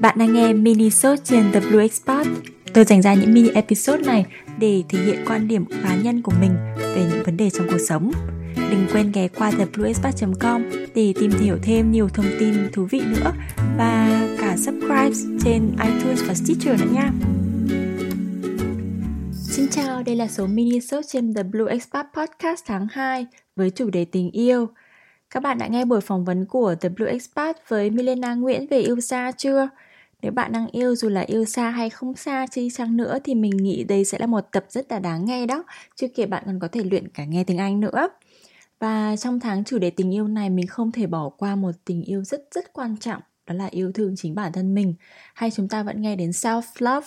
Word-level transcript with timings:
Bạn 0.00 0.18
đang 0.18 0.32
nghe 0.32 0.52
mini 0.52 0.90
số 0.90 1.16
trên 1.24 1.52
The 1.52 1.60
Blue 1.60 1.82
Expert. 1.82 2.28
Tôi 2.74 2.84
dành 2.84 3.02
ra 3.02 3.14
những 3.14 3.34
mini 3.34 3.48
episode 3.48 4.02
này 4.02 4.26
để 4.58 4.82
thể 4.88 4.98
hiện 4.98 5.24
quan 5.26 5.48
điểm 5.48 5.64
cá 5.82 5.96
nhân 5.96 6.22
của 6.22 6.32
mình 6.40 6.50
về 6.78 7.06
những 7.10 7.22
vấn 7.24 7.36
đề 7.36 7.50
trong 7.50 7.66
cuộc 7.70 7.78
sống. 7.88 8.10
Đừng 8.56 8.86
quên 8.92 9.12
ghé 9.12 9.28
qua 9.28 9.50
theblueexpert.com 9.50 10.62
để 10.94 11.14
tìm 11.20 11.30
hiểu 11.30 11.58
thêm 11.62 11.92
nhiều 11.92 12.08
thông 12.08 12.26
tin 12.38 12.54
thú 12.72 12.86
vị 12.90 13.00
nữa 13.00 13.32
và 13.78 14.20
cả 14.40 14.56
subscribe 14.56 15.10
trên 15.44 15.76
iTunes 15.82 16.22
và 16.28 16.34
Stitcher 16.34 16.80
nữa 16.80 16.90
nha. 16.92 17.10
Xin 19.32 19.68
chào, 19.68 20.02
đây 20.02 20.16
là 20.16 20.28
số 20.28 20.46
mini 20.46 20.80
số 20.80 21.00
trên 21.08 21.34
The 21.34 21.42
Blue 21.42 21.72
Expert 21.72 22.06
Podcast 22.16 22.64
tháng 22.66 22.86
2 22.90 23.26
với 23.56 23.70
chủ 23.70 23.90
đề 23.90 24.04
tình 24.04 24.30
yêu. 24.30 24.68
Các 25.30 25.42
bạn 25.42 25.58
đã 25.58 25.66
nghe 25.66 25.84
buổi 25.84 26.00
phỏng 26.00 26.24
vấn 26.24 26.46
của 26.46 26.74
The 26.74 26.88
Blue 26.88 27.10
Expat 27.10 27.68
với 27.68 27.90
Milena 27.90 28.34
Nguyễn 28.34 28.66
về 28.66 28.78
yêu 28.78 29.00
xa 29.00 29.32
chưa? 29.32 29.68
Nếu 30.22 30.32
bạn 30.32 30.52
đang 30.52 30.66
yêu 30.66 30.94
dù 30.94 31.08
là 31.08 31.20
yêu 31.20 31.44
xa 31.44 31.70
hay 31.70 31.90
không 31.90 32.14
xa 32.16 32.46
chi 32.50 32.68
chăng 32.72 32.96
nữa 32.96 33.18
thì 33.24 33.34
mình 33.34 33.56
nghĩ 33.56 33.84
đây 33.84 34.04
sẽ 34.04 34.18
là 34.18 34.26
một 34.26 34.44
tập 34.52 34.66
rất 34.68 34.92
là 34.92 34.98
đáng 34.98 35.24
nghe 35.24 35.46
đó. 35.46 35.64
Chưa 35.96 36.06
kể 36.08 36.26
bạn 36.26 36.42
còn 36.46 36.58
có 36.60 36.68
thể 36.68 36.82
luyện 36.84 37.08
cả 37.08 37.24
nghe 37.24 37.44
tiếng 37.44 37.58
Anh 37.58 37.80
nữa. 37.80 38.08
Và 38.80 39.16
trong 39.16 39.40
tháng 39.40 39.64
chủ 39.64 39.78
đề 39.78 39.90
tình 39.90 40.14
yêu 40.14 40.28
này, 40.28 40.50
mình 40.50 40.66
không 40.66 40.92
thể 40.92 41.06
bỏ 41.06 41.28
qua 41.28 41.56
một 41.56 41.72
tình 41.84 42.02
yêu 42.02 42.24
rất 42.24 42.42
rất 42.54 42.72
quan 42.72 42.96
trọng, 42.96 43.22
đó 43.46 43.54
là 43.54 43.66
yêu 43.66 43.92
thương 43.92 44.14
chính 44.16 44.34
bản 44.34 44.52
thân 44.52 44.74
mình 44.74 44.94
hay 45.34 45.50
chúng 45.50 45.68
ta 45.68 45.82
vẫn 45.82 46.02
nghe 46.02 46.16
đến 46.16 46.30
self 46.30 46.62
love, 46.78 47.06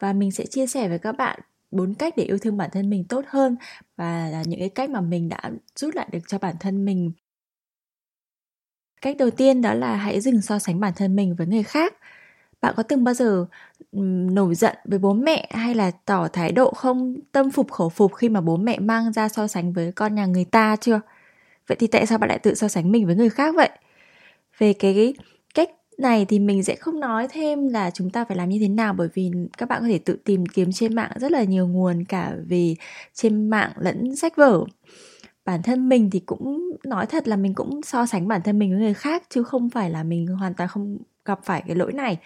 và 0.00 0.12
mình 0.12 0.30
sẽ 0.30 0.46
chia 0.46 0.66
sẻ 0.66 0.88
với 0.88 0.98
các 0.98 1.12
bạn 1.12 1.40
bốn 1.70 1.94
cách 1.94 2.14
để 2.16 2.24
yêu 2.24 2.38
thương 2.38 2.56
bản 2.56 2.70
thân 2.72 2.90
mình 2.90 3.04
tốt 3.04 3.24
hơn, 3.28 3.56
và 3.96 4.28
là 4.28 4.42
những 4.46 4.60
cái 4.60 4.68
cách 4.68 4.90
mà 4.90 5.00
mình 5.00 5.28
đã 5.28 5.50
rút 5.76 5.94
lại 5.94 6.08
được 6.12 6.28
cho 6.28 6.38
bản 6.38 6.54
thân 6.60 6.84
mình 6.84 7.12
cách 9.04 9.16
đầu 9.16 9.30
tiên 9.30 9.62
đó 9.62 9.74
là 9.74 9.96
hãy 9.96 10.20
dừng 10.20 10.42
so 10.42 10.58
sánh 10.58 10.80
bản 10.80 10.92
thân 10.96 11.16
mình 11.16 11.34
với 11.36 11.46
người 11.46 11.62
khác. 11.62 11.94
Bạn 12.60 12.74
có 12.76 12.82
từng 12.82 13.04
bao 13.04 13.14
giờ 13.14 13.46
nổi 13.92 14.54
giận 14.54 14.76
với 14.84 14.98
bố 14.98 15.12
mẹ 15.12 15.48
hay 15.50 15.74
là 15.74 15.90
tỏ 16.04 16.28
thái 16.28 16.52
độ 16.52 16.70
không, 16.70 17.16
tâm 17.32 17.50
phục 17.50 17.72
khẩu 17.72 17.88
phục 17.88 18.14
khi 18.14 18.28
mà 18.28 18.40
bố 18.40 18.56
mẹ 18.56 18.78
mang 18.78 19.12
ra 19.12 19.28
so 19.28 19.46
sánh 19.46 19.72
với 19.72 19.92
con 19.92 20.14
nhà 20.14 20.26
người 20.26 20.44
ta 20.44 20.76
chưa? 20.80 21.00
Vậy 21.66 21.76
thì 21.80 21.86
tại 21.86 22.06
sao 22.06 22.18
bạn 22.18 22.28
lại 22.28 22.38
tự 22.38 22.54
so 22.54 22.68
sánh 22.68 22.92
mình 22.92 23.06
với 23.06 23.16
người 23.16 23.30
khác 23.30 23.54
vậy? 23.54 23.70
Về 24.58 24.72
cái 24.72 25.14
cách 25.54 25.70
này 25.98 26.24
thì 26.24 26.38
mình 26.38 26.64
sẽ 26.64 26.76
không 26.76 27.00
nói 27.00 27.28
thêm 27.30 27.68
là 27.68 27.90
chúng 27.90 28.10
ta 28.10 28.24
phải 28.24 28.36
làm 28.36 28.48
như 28.48 28.58
thế 28.60 28.68
nào, 28.68 28.92
bởi 28.92 29.08
vì 29.14 29.30
các 29.58 29.68
bạn 29.68 29.80
có 29.80 29.88
thể 29.88 29.98
tự 29.98 30.16
tìm 30.24 30.46
kiếm 30.46 30.72
trên 30.72 30.94
mạng 30.94 31.10
rất 31.16 31.32
là 31.32 31.44
nhiều 31.44 31.68
nguồn 31.68 32.04
cả 32.04 32.32
về 32.46 32.74
trên 33.14 33.50
mạng 33.50 33.72
lẫn 33.76 34.16
sách 34.16 34.36
vở 34.36 34.64
bản 35.44 35.62
thân 35.62 35.88
mình 35.88 36.10
thì 36.10 36.20
cũng 36.20 36.70
nói 36.84 37.06
thật 37.06 37.28
là 37.28 37.36
mình 37.36 37.54
cũng 37.54 37.82
so 37.82 38.06
sánh 38.06 38.28
bản 38.28 38.40
thân 38.44 38.58
mình 38.58 38.70
với 38.70 38.80
người 38.80 38.94
khác 38.94 39.22
chứ 39.30 39.42
không 39.42 39.70
phải 39.70 39.90
là 39.90 40.02
mình 40.02 40.26
hoàn 40.26 40.54
toàn 40.54 40.68
không 40.68 40.98
gặp 41.24 41.40
phải 41.44 41.62
cái 41.66 41.76
lỗi 41.76 41.92
này 41.92 42.18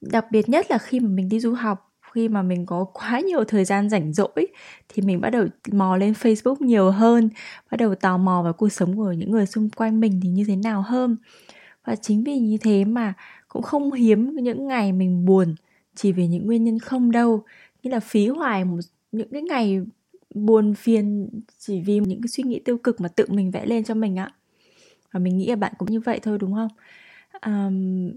đặc 0.00 0.26
biệt 0.30 0.48
nhất 0.48 0.70
là 0.70 0.78
khi 0.78 1.00
mà 1.00 1.08
mình 1.08 1.28
đi 1.28 1.40
du 1.40 1.52
học 1.52 1.92
khi 2.12 2.28
mà 2.28 2.42
mình 2.42 2.66
có 2.66 2.84
quá 2.92 3.20
nhiều 3.20 3.44
thời 3.44 3.64
gian 3.64 3.90
rảnh 3.90 4.12
rỗi 4.12 4.46
thì 4.88 5.02
mình 5.02 5.20
bắt 5.20 5.30
đầu 5.30 5.46
mò 5.72 5.96
lên 5.96 6.12
Facebook 6.12 6.56
nhiều 6.60 6.90
hơn, 6.90 7.30
bắt 7.70 7.76
đầu 7.76 7.94
tò 7.94 8.18
mò 8.18 8.42
vào 8.42 8.52
cuộc 8.52 8.68
sống 8.68 8.96
của 8.96 9.12
những 9.12 9.30
người 9.30 9.46
xung 9.46 9.70
quanh 9.70 10.00
mình 10.00 10.20
thì 10.22 10.28
như 10.28 10.44
thế 10.48 10.56
nào 10.56 10.82
hơn. 10.82 11.16
Và 11.84 11.96
chính 11.96 12.24
vì 12.24 12.38
như 12.38 12.58
thế 12.60 12.84
mà 12.84 13.14
cũng 13.48 13.62
không 13.62 13.92
hiếm 13.92 14.36
những 14.36 14.66
ngày 14.66 14.92
mình 14.92 15.24
buồn 15.24 15.54
chỉ 15.94 16.12
vì 16.12 16.26
những 16.26 16.46
nguyên 16.46 16.64
nhân 16.64 16.78
không 16.78 17.10
đâu, 17.10 17.44
như 17.82 17.90
là 17.90 18.00
phí 18.00 18.28
hoài 18.28 18.64
một 18.64 18.78
những 19.12 19.28
cái 19.32 19.42
ngày 19.42 19.80
buồn 20.34 20.74
phiền 20.74 21.28
chỉ 21.58 21.80
vì 21.80 21.98
những 21.98 22.22
cái 22.22 22.28
suy 22.28 22.44
nghĩ 22.44 22.60
tiêu 22.64 22.78
cực 22.78 23.00
mà 23.00 23.08
tự 23.08 23.26
mình 23.28 23.50
vẽ 23.50 23.66
lên 23.66 23.84
cho 23.84 23.94
mình 23.94 24.18
ạ. 24.18 24.30
Và 25.12 25.20
mình 25.20 25.36
nghĩ 25.36 25.46
là 25.46 25.56
bạn 25.56 25.72
cũng 25.78 25.90
như 25.90 26.00
vậy 26.00 26.20
thôi 26.22 26.38
đúng 26.38 26.54
không? 26.54 26.68
Um, 27.46 28.10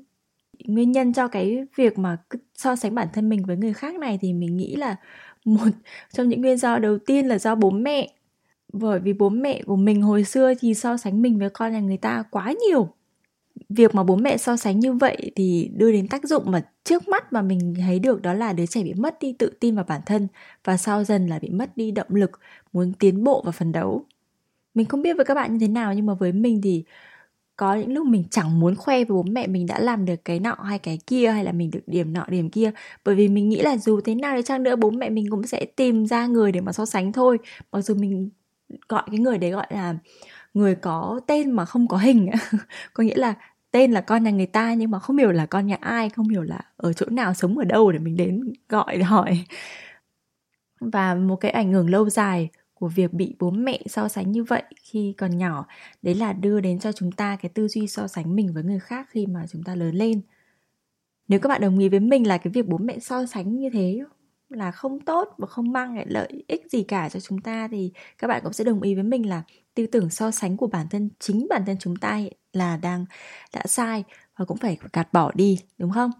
nguyên 0.65 0.91
nhân 0.91 1.13
cho 1.13 1.27
cái 1.27 1.65
việc 1.75 1.97
mà 1.97 2.17
so 2.55 2.75
sánh 2.75 2.95
bản 2.95 3.07
thân 3.13 3.29
mình 3.29 3.45
với 3.45 3.57
người 3.57 3.73
khác 3.73 3.95
này 3.95 4.19
thì 4.21 4.33
mình 4.33 4.57
nghĩ 4.57 4.75
là 4.75 4.95
một 5.45 5.67
trong 6.13 6.29
những 6.29 6.41
nguyên 6.41 6.57
do 6.57 6.77
đầu 6.79 6.97
tiên 6.97 7.27
là 7.27 7.37
do 7.39 7.55
bố 7.55 7.69
mẹ 7.69 8.09
bởi 8.73 8.99
vì 8.99 9.13
bố 9.13 9.29
mẹ 9.29 9.61
của 9.65 9.75
mình 9.75 10.01
hồi 10.01 10.23
xưa 10.23 10.53
thì 10.59 10.73
so 10.73 10.97
sánh 10.97 11.21
mình 11.21 11.39
với 11.39 11.49
con 11.49 11.71
nhà 11.71 11.79
người 11.79 11.97
ta 11.97 12.23
quá 12.31 12.53
nhiều 12.67 12.89
việc 13.69 13.95
mà 13.95 14.03
bố 14.03 14.15
mẹ 14.15 14.37
so 14.37 14.57
sánh 14.57 14.79
như 14.79 14.93
vậy 14.93 15.31
thì 15.35 15.71
đưa 15.75 15.91
đến 15.91 16.07
tác 16.07 16.23
dụng 16.23 16.51
mà 16.51 16.61
trước 16.83 17.07
mắt 17.07 17.33
mà 17.33 17.41
mình 17.41 17.73
thấy 17.79 17.99
được 17.99 18.21
đó 18.21 18.33
là 18.33 18.53
đứa 18.53 18.65
trẻ 18.65 18.83
bị 18.83 18.93
mất 18.93 19.19
đi 19.19 19.33
tự 19.39 19.51
tin 19.59 19.75
vào 19.75 19.85
bản 19.87 20.01
thân 20.05 20.27
và 20.63 20.77
sau 20.77 21.03
dần 21.03 21.27
là 21.27 21.39
bị 21.39 21.49
mất 21.49 21.77
đi 21.77 21.91
động 21.91 22.07
lực, 22.09 22.31
muốn 22.73 22.93
tiến 22.93 23.23
bộ 23.23 23.43
và 23.45 23.51
phấn 23.51 23.71
đấu. 23.71 24.05
Mình 24.73 24.85
không 24.85 25.01
biết 25.01 25.15
với 25.15 25.25
các 25.25 25.35
bạn 25.35 25.53
như 25.53 25.59
thế 25.59 25.67
nào 25.67 25.93
nhưng 25.93 26.05
mà 26.05 26.13
với 26.13 26.31
mình 26.31 26.61
thì 26.61 26.83
có 27.57 27.75
những 27.75 27.93
lúc 27.93 28.07
mình 28.07 28.23
chẳng 28.31 28.59
muốn 28.59 28.75
khoe 28.75 28.95
với 29.03 29.15
bố 29.15 29.23
mẹ 29.23 29.47
mình 29.47 29.65
đã 29.65 29.79
làm 29.79 30.05
được 30.05 30.25
cái 30.25 30.39
nọ 30.39 30.53
hay 30.63 30.79
cái 30.79 30.99
kia 31.07 31.31
hay 31.31 31.43
là 31.43 31.51
mình 31.51 31.71
được 31.71 31.79
điểm 31.87 32.13
nọ, 32.13 32.25
điểm 32.29 32.49
kia. 32.49 32.71
Bởi 33.05 33.15
vì 33.15 33.27
mình 33.29 33.49
nghĩ 33.49 33.61
là 33.61 33.77
dù 33.77 34.01
thế 34.01 34.15
nào 34.15 34.35
đi 34.35 34.43
chăng 34.43 34.63
nữa 34.63 34.75
bố 34.75 34.89
mẹ 34.91 35.09
mình 35.09 35.25
cũng 35.29 35.47
sẽ 35.47 35.65
tìm 35.65 36.05
ra 36.05 36.27
người 36.27 36.51
để 36.51 36.61
mà 36.61 36.71
so 36.71 36.85
sánh 36.85 37.11
thôi. 37.13 37.37
Mặc 37.71 37.81
dù 37.81 37.95
mình 37.95 38.29
gọi 38.89 39.03
cái 39.07 39.19
người 39.19 39.37
đấy 39.37 39.51
gọi 39.51 39.67
là 39.69 39.95
người 40.55 40.75
có 40.75 41.19
tên 41.27 41.51
mà 41.51 41.65
không 41.65 41.87
có 41.87 41.97
hình 41.97 42.29
có 42.93 43.03
nghĩa 43.03 43.15
là 43.15 43.33
tên 43.71 43.91
là 43.91 44.01
con 44.01 44.23
nhà 44.23 44.31
người 44.31 44.45
ta 44.45 44.73
nhưng 44.73 44.91
mà 44.91 44.99
không 44.99 45.17
hiểu 45.17 45.31
là 45.31 45.45
con 45.45 45.67
nhà 45.67 45.77
ai, 45.81 46.09
không 46.09 46.29
hiểu 46.29 46.41
là 46.41 46.61
ở 46.77 46.93
chỗ 46.93 47.05
nào, 47.09 47.33
sống 47.33 47.57
ở 47.57 47.63
đâu 47.65 47.91
để 47.91 47.99
mình 47.99 48.17
đến 48.17 48.53
gọi 48.69 48.97
để 48.97 49.03
hỏi. 49.03 49.45
Và 50.79 51.15
một 51.15 51.35
cái 51.35 51.51
ảnh 51.51 51.73
hưởng 51.73 51.89
lâu 51.89 52.09
dài 52.09 52.49
của 52.73 52.87
việc 52.87 53.13
bị 53.13 53.35
bố 53.39 53.51
mẹ 53.51 53.79
so 53.85 54.07
sánh 54.07 54.31
như 54.31 54.43
vậy 54.43 54.63
khi 54.83 55.13
còn 55.17 55.37
nhỏ, 55.37 55.65
đấy 56.01 56.15
là 56.15 56.33
đưa 56.33 56.59
đến 56.59 56.79
cho 56.79 56.91
chúng 56.91 57.11
ta 57.11 57.35
cái 57.41 57.49
tư 57.49 57.67
duy 57.67 57.87
so 57.87 58.07
sánh 58.07 58.35
mình 58.35 58.53
với 58.53 58.63
người 58.63 58.79
khác 58.79 59.07
khi 59.09 59.25
mà 59.25 59.45
chúng 59.51 59.63
ta 59.63 59.75
lớn 59.75 59.95
lên. 59.95 60.21
Nếu 61.27 61.39
các 61.39 61.49
bạn 61.49 61.61
đồng 61.61 61.79
ý 61.79 61.89
với 61.89 61.99
mình 61.99 62.27
là 62.27 62.37
cái 62.37 62.53
việc 62.53 62.67
bố 62.67 62.77
mẹ 62.77 62.99
so 62.99 63.25
sánh 63.25 63.55
như 63.55 63.69
thế 63.73 63.99
là 64.49 64.71
không 64.71 64.99
tốt 64.99 65.33
và 65.37 65.47
không 65.47 65.71
mang 65.71 65.95
lại 65.95 66.05
lợi 66.09 66.43
ích 66.47 66.71
gì 66.71 66.83
cả 66.83 67.09
cho 67.09 67.19
chúng 67.19 67.41
ta 67.41 67.67
thì 67.71 67.91
các 68.17 68.27
bạn 68.27 68.41
cũng 68.43 68.53
sẽ 68.53 68.63
đồng 68.63 68.81
ý 68.81 68.95
với 68.95 69.03
mình 69.03 69.29
là 69.29 69.43
tư 69.75 69.87
tưởng 69.87 70.09
so 70.09 70.31
sánh 70.31 70.57
của 70.57 70.67
bản 70.67 70.87
thân 70.89 71.09
chính 71.19 71.47
bản 71.49 71.65
thân 71.65 71.77
chúng 71.79 71.95
ta 71.95 72.19
là 72.53 72.77
đang 72.77 73.05
đã 73.53 73.63
sai 73.67 74.03
và 74.37 74.45
cũng 74.45 74.57
phải 74.57 74.77
gạt 74.93 75.13
bỏ 75.13 75.31
đi 75.35 75.59
đúng 75.77 75.91
không? 75.91 76.11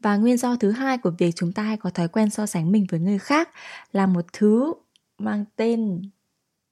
Và 0.00 0.16
nguyên 0.16 0.36
do 0.36 0.56
thứ 0.56 0.70
hai 0.70 0.98
của 0.98 1.12
việc 1.18 1.32
chúng 1.36 1.52
ta 1.52 1.62
hay 1.62 1.76
có 1.76 1.90
thói 1.90 2.08
quen 2.08 2.30
so 2.30 2.46
sánh 2.46 2.72
mình 2.72 2.86
với 2.90 3.00
người 3.00 3.18
khác 3.18 3.50
là 3.92 4.06
một 4.06 4.24
thứ 4.32 4.74
mang 5.18 5.44
tên 5.56 6.02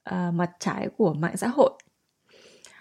uh, 0.09 0.33
mặt 0.33 0.51
trái 0.59 0.89
của 0.97 1.13
mạng 1.13 1.37
xã 1.37 1.47
hội. 1.47 1.71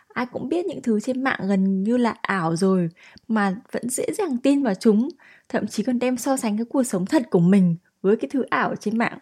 Ai 0.08 0.26
cũng 0.26 0.48
biết 0.48 0.66
những 0.66 0.82
thứ 0.82 1.00
trên 1.00 1.24
mạng 1.24 1.40
gần 1.48 1.82
như 1.82 1.96
là 1.96 2.14
ảo 2.22 2.56
rồi 2.56 2.88
mà 3.28 3.56
vẫn 3.72 3.88
dễ 3.88 4.06
dàng 4.18 4.38
tin 4.38 4.62
vào 4.62 4.74
chúng 4.74 5.08
thậm 5.48 5.66
chí 5.66 5.82
còn 5.82 5.98
đem 5.98 6.16
so 6.16 6.36
sánh 6.36 6.56
cái 6.56 6.64
cuộc 6.64 6.82
sống 6.82 7.06
thật 7.06 7.22
của 7.30 7.40
mình 7.40 7.76
với 8.02 8.16
cái 8.16 8.28
thứ 8.32 8.42
ảo 8.42 8.76
trên 8.76 8.98
mạng 8.98 9.18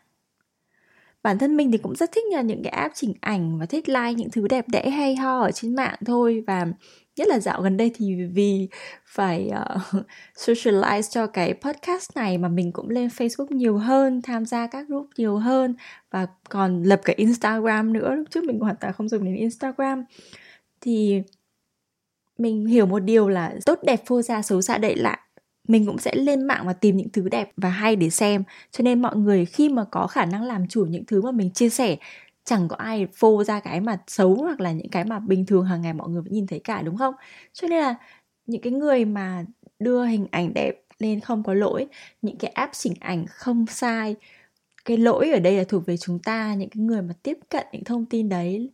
bản 1.24 1.38
thân 1.38 1.56
mình 1.56 1.72
thì 1.72 1.78
cũng 1.78 1.96
rất 1.96 2.12
thích 2.12 2.24
là 2.30 2.40
những 2.40 2.62
cái 2.62 2.70
app 2.70 2.94
chỉnh 2.94 3.14
ảnh 3.20 3.58
và 3.58 3.66
thích 3.66 3.88
like 3.88 4.14
những 4.14 4.30
thứ 4.30 4.48
đẹp 4.48 4.64
đẽ 4.68 4.90
hay 4.90 5.16
ho 5.16 5.40
ở 5.40 5.50
trên 5.50 5.74
mạng 5.74 5.98
thôi 6.06 6.44
và 6.46 6.66
nhất 7.16 7.28
là 7.28 7.38
dạo 7.38 7.62
gần 7.62 7.76
đây 7.76 7.90
thì 7.94 8.14
vì 8.32 8.68
phải 9.06 9.50
uh, 9.76 10.04
socialize 10.36 11.02
cho 11.02 11.26
cái 11.26 11.54
podcast 11.54 12.16
này 12.16 12.38
mà 12.38 12.48
mình 12.48 12.72
cũng 12.72 12.90
lên 12.90 13.08
Facebook 13.08 13.46
nhiều 13.50 13.78
hơn, 13.78 14.22
tham 14.22 14.44
gia 14.46 14.66
các 14.66 14.88
group 14.88 15.06
nhiều 15.16 15.36
hơn 15.36 15.74
và 16.10 16.26
còn 16.48 16.82
lập 16.82 17.00
cái 17.04 17.16
Instagram 17.16 17.92
nữa. 17.92 18.14
Lúc 18.14 18.26
trước 18.30 18.44
mình 18.44 18.60
hoàn 18.60 18.76
toàn 18.80 18.92
không 18.92 19.08
dùng 19.08 19.24
đến 19.24 19.34
Instagram. 19.34 20.04
Thì 20.80 21.22
mình 22.38 22.66
hiểu 22.66 22.86
một 22.86 23.00
điều 23.00 23.28
là 23.28 23.54
tốt 23.66 23.78
đẹp 23.82 24.00
phô 24.06 24.22
ra 24.22 24.42
xấu 24.42 24.62
xa 24.62 24.78
đậy 24.78 24.96
lại 24.96 25.18
mình 25.68 25.86
cũng 25.86 25.98
sẽ 25.98 26.14
lên 26.14 26.42
mạng 26.46 26.66
và 26.66 26.72
tìm 26.72 26.96
những 26.96 27.08
thứ 27.12 27.28
đẹp 27.28 27.50
và 27.56 27.68
hay 27.68 27.96
để 27.96 28.10
xem. 28.10 28.44
Cho 28.70 28.82
nên 28.82 29.02
mọi 29.02 29.16
người 29.16 29.44
khi 29.44 29.68
mà 29.68 29.84
có 29.84 30.06
khả 30.06 30.24
năng 30.24 30.42
làm 30.42 30.68
chủ 30.68 30.86
những 30.86 31.04
thứ 31.06 31.22
mà 31.22 31.30
mình 31.30 31.50
chia 31.50 31.68
sẻ, 31.68 31.96
chẳng 32.44 32.68
có 32.68 32.76
ai 32.76 33.06
phô 33.14 33.44
ra 33.44 33.60
cái 33.60 33.80
mà 33.80 33.98
xấu 34.06 34.34
hoặc 34.34 34.60
là 34.60 34.72
những 34.72 34.88
cái 34.88 35.04
mà 35.04 35.18
bình 35.18 35.46
thường 35.46 35.64
hàng 35.64 35.82
ngày 35.82 35.94
mọi 35.94 36.08
người 36.08 36.22
vẫn 36.22 36.32
nhìn 36.32 36.46
thấy 36.46 36.60
cả, 36.64 36.82
đúng 36.82 36.96
không? 36.96 37.14
Cho 37.52 37.68
nên 37.68 37.80
là 37.82 37.94
những 38.46 38.62
cái 38.62 38.72
người 38.72 39.04
mà 39.04 39.44
đưa 39.78 40.04
hình 40.04 40.26
ảnh 40.30 40.54
đẹp 40.54 40.74
lên 40.98 41.20
không 41.20 41.42
có 41.42 41.54
lỗi, 41.54 41.86
những 42.22 42.36
cái 42.38 42.50
app 42.50 42.72
chỉnh 42.74 42.94
ảnh 43.00 43.26
không 43.28 43.66
sai, 43.66 44.16
cái 44.84 44.96
lỗi 44.96 45.30
ở 45.30 45.38
đây 45.40 45.56
là 45.58 45.64
thuộc 45.68 45.86
về 45.86 45.96
chúng 45.96 46.18
ta, 46.18 46.54
những 46.54 46.68
cái 46.70 46.82
người 46.82 47.02
mà 47.02 47.14
tiếp 47.22 47.38
cận 47.48 47.66
những 47.72 47.84
thông 47.84 48.06
tin 48.06 48.28
đấy, 48.28 48.70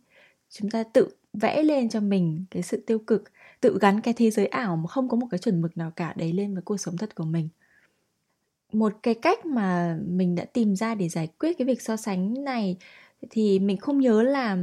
chúng 0.49 0.69
ta 0.69 0.83
tự 0.93 1.09
vẽ 1.33 1.63
lên 1.63 1.89
cho 1.89 1.99
mình 1.99 2.45
cái 2.51 2.63
sự 2.63 2.83
tiêu 2.87 2.99
cực, 2.99 3.23
tự 3.61 3.77
gắn 3.81 4.01
cái 4.01 4.13
thế 4.13 4.31
giới 4.31 4.45
ảo 4.45 4.75
mà 4.75 4.87
không 4.87 5.09
có 5.09 5.17
một 5.17 5.27
cái 5.31 5.37
chuẩn 5.37 5.61
mực 5.61 5.77
nào 5.77 5.91
cả 5.95 6.13
đấy 6.17 6.33
lên 6.33 6.53
với 6.53 6.63
cuộc 6.63 6.77
sống 6.77 6.97
thật 6.97 7.15
của 7.15 7.23
mình. 7.23 7.49
Một 8.73 8.93
cái 9.03 9.13
cách 9.13 9.45
mà 9.45 9.97
mình 10.07 10.35
đã 10.35 10.45
tìm 10.45 10.75
ra 10.75 10.95
để 10.95 11.09
giải 11.09 11.27
quyết 11.39 11.57
cái 11.57 11.65
việc 11.65 11.81
so 11.81 11.97
sánh 11.97 12.43
này 12.43 12.77
thì 13.29 13.59
mình 13.59 13.77
không 13.77 13.99
nhớ 13.99 14.23
là 14.23 14.57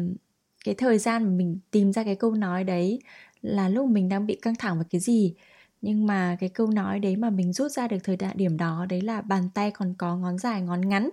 cái 0.65 0.75
thời 0.75 0.99
gian 0.99 1.25
mà 1.25 1.31
mình 1.31 1.59
tìm 1.71 1.93
ra 1.93 2.05
cái 2.05 2.15
câu 2.15 2.35
nói 2.35 2.65
đấy 2.65 2.99
là 3.43 3.69
lúc 3.69 3.89
mình 3.89 4.09
đang 4.09 4.27
bị 4.27 4.39
căng 4.43 4.55
thẳng 4.55 4.77
với 4.77 4.87
cái 4.91 5.01
gì. 5.01 5.35
Nhưng 5.83 6.07
mà 6.07 6.37
cái 6.41 6.49
câu 6.49 6.67
nói 6.71 6.99
đấy 6.99 7.17
mà 7.17 7.31
mình 7.31 7.53
rút 7.53 7.73
ra 7.73 7.89
được 7.89 7.99
thời 8.05 8.17
đại 8.17 8.35
điểm 8.37 8.57
đó, 8.57 8.87
đấy 8.89 9.01
là 9.01 9.21
bàn 9.21 9.49
tay 9.55 9.71
còn 9.71 9.95
có 9.99 10.17
ngón 10.17 10.39
dài, 10.39 10.63
ngón 10.63 10.89
ngắn. 10.89 11.11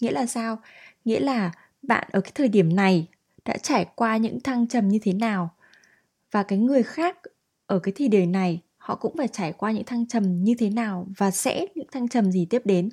Nghĩa 0.00 0.10
là 0.12 0.26
sao? 0.26 0.58
Nghĩa 1.04 1.20
là 1.20 1.52
bạn 1.82 2.08
ở 2.12 2.20
cái 2.20 2.32
thời 2.34 2.48
điểm 2.48 2.76
này 2.76 3.06
đã 3.48 3.58
trải 3.58 3.86
qua 3.94 4.16
những 4.16 4.40
thăng 4.40 4.66
trầm 4.66 4.88
như 4.88 4.98
thế 5.02 5.12
nào. 5.12 5.54
Và 6.30 6.42
cái 6.42 6.58
người 6.58 6.82
khác 6.82 7.18
ở 7.66 7.78
cái 7.78 7.94
thời 7.96 8.08
điểm 8.08 8.32
này, 8.32 8.62
họ 8.76 8.94
cũng 8.94 9.16
phải 9.16 9.28
trải 9.28 9.52
qua 9.52 9.72
những 9.72 9.84
thăng 9.84 10.06
trầm 10.06 10.44
như 10.44 10.54
thế 10.58 10.70
nào 10.70 11.06
và 11.16 11.30
sẽ 11.30 11.66
những 11.74 11.86
thăng 11.92 12.08
trầm 12.08 12.32
gì 12.32 12.46
tiếp 12.50 12.62
đến. 12.64 12.88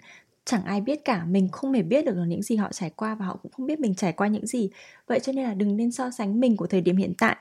Chẳng 0.46 0.64
ai 0.64 0.82
biết 0.82 1.06
cả, 1.06 1.26
mình 1.26 1.50
không 1.52 1.74
hề 1.74 1.82
biết 1.82 2.06
được 2.06 2.16
là 2.16 2.26
những 2.26 2.44
gì 2.44 2.56
họ 2.56 2.72
trải 2.72 2.90
qua 2.90 3.16
và 3.16 3.26
họ 3.26 3.40
cũng 3.44 3.52
không 3.52 3.66
biết 3.66 3.80
mình 3.80 3.96
trải 3.96 4.14
qua 4.14 4.28
những 4.28 4.48
gì. 4.48 4.70
Vậy 5.08 5.20
cho 5.20 5.32
nên 5.32 5.46
là 5.46 5.54
đừng 5.54 5.78
nên 5.78 5.92
so 5.92 6.12
sánh 6.12 6.40
mình 6.40 6.58
của 6.58 6.68
thời 6.68 6.82
điểm 6.82 6.98
hiện 6.98 7.14
tại 7.18 7.36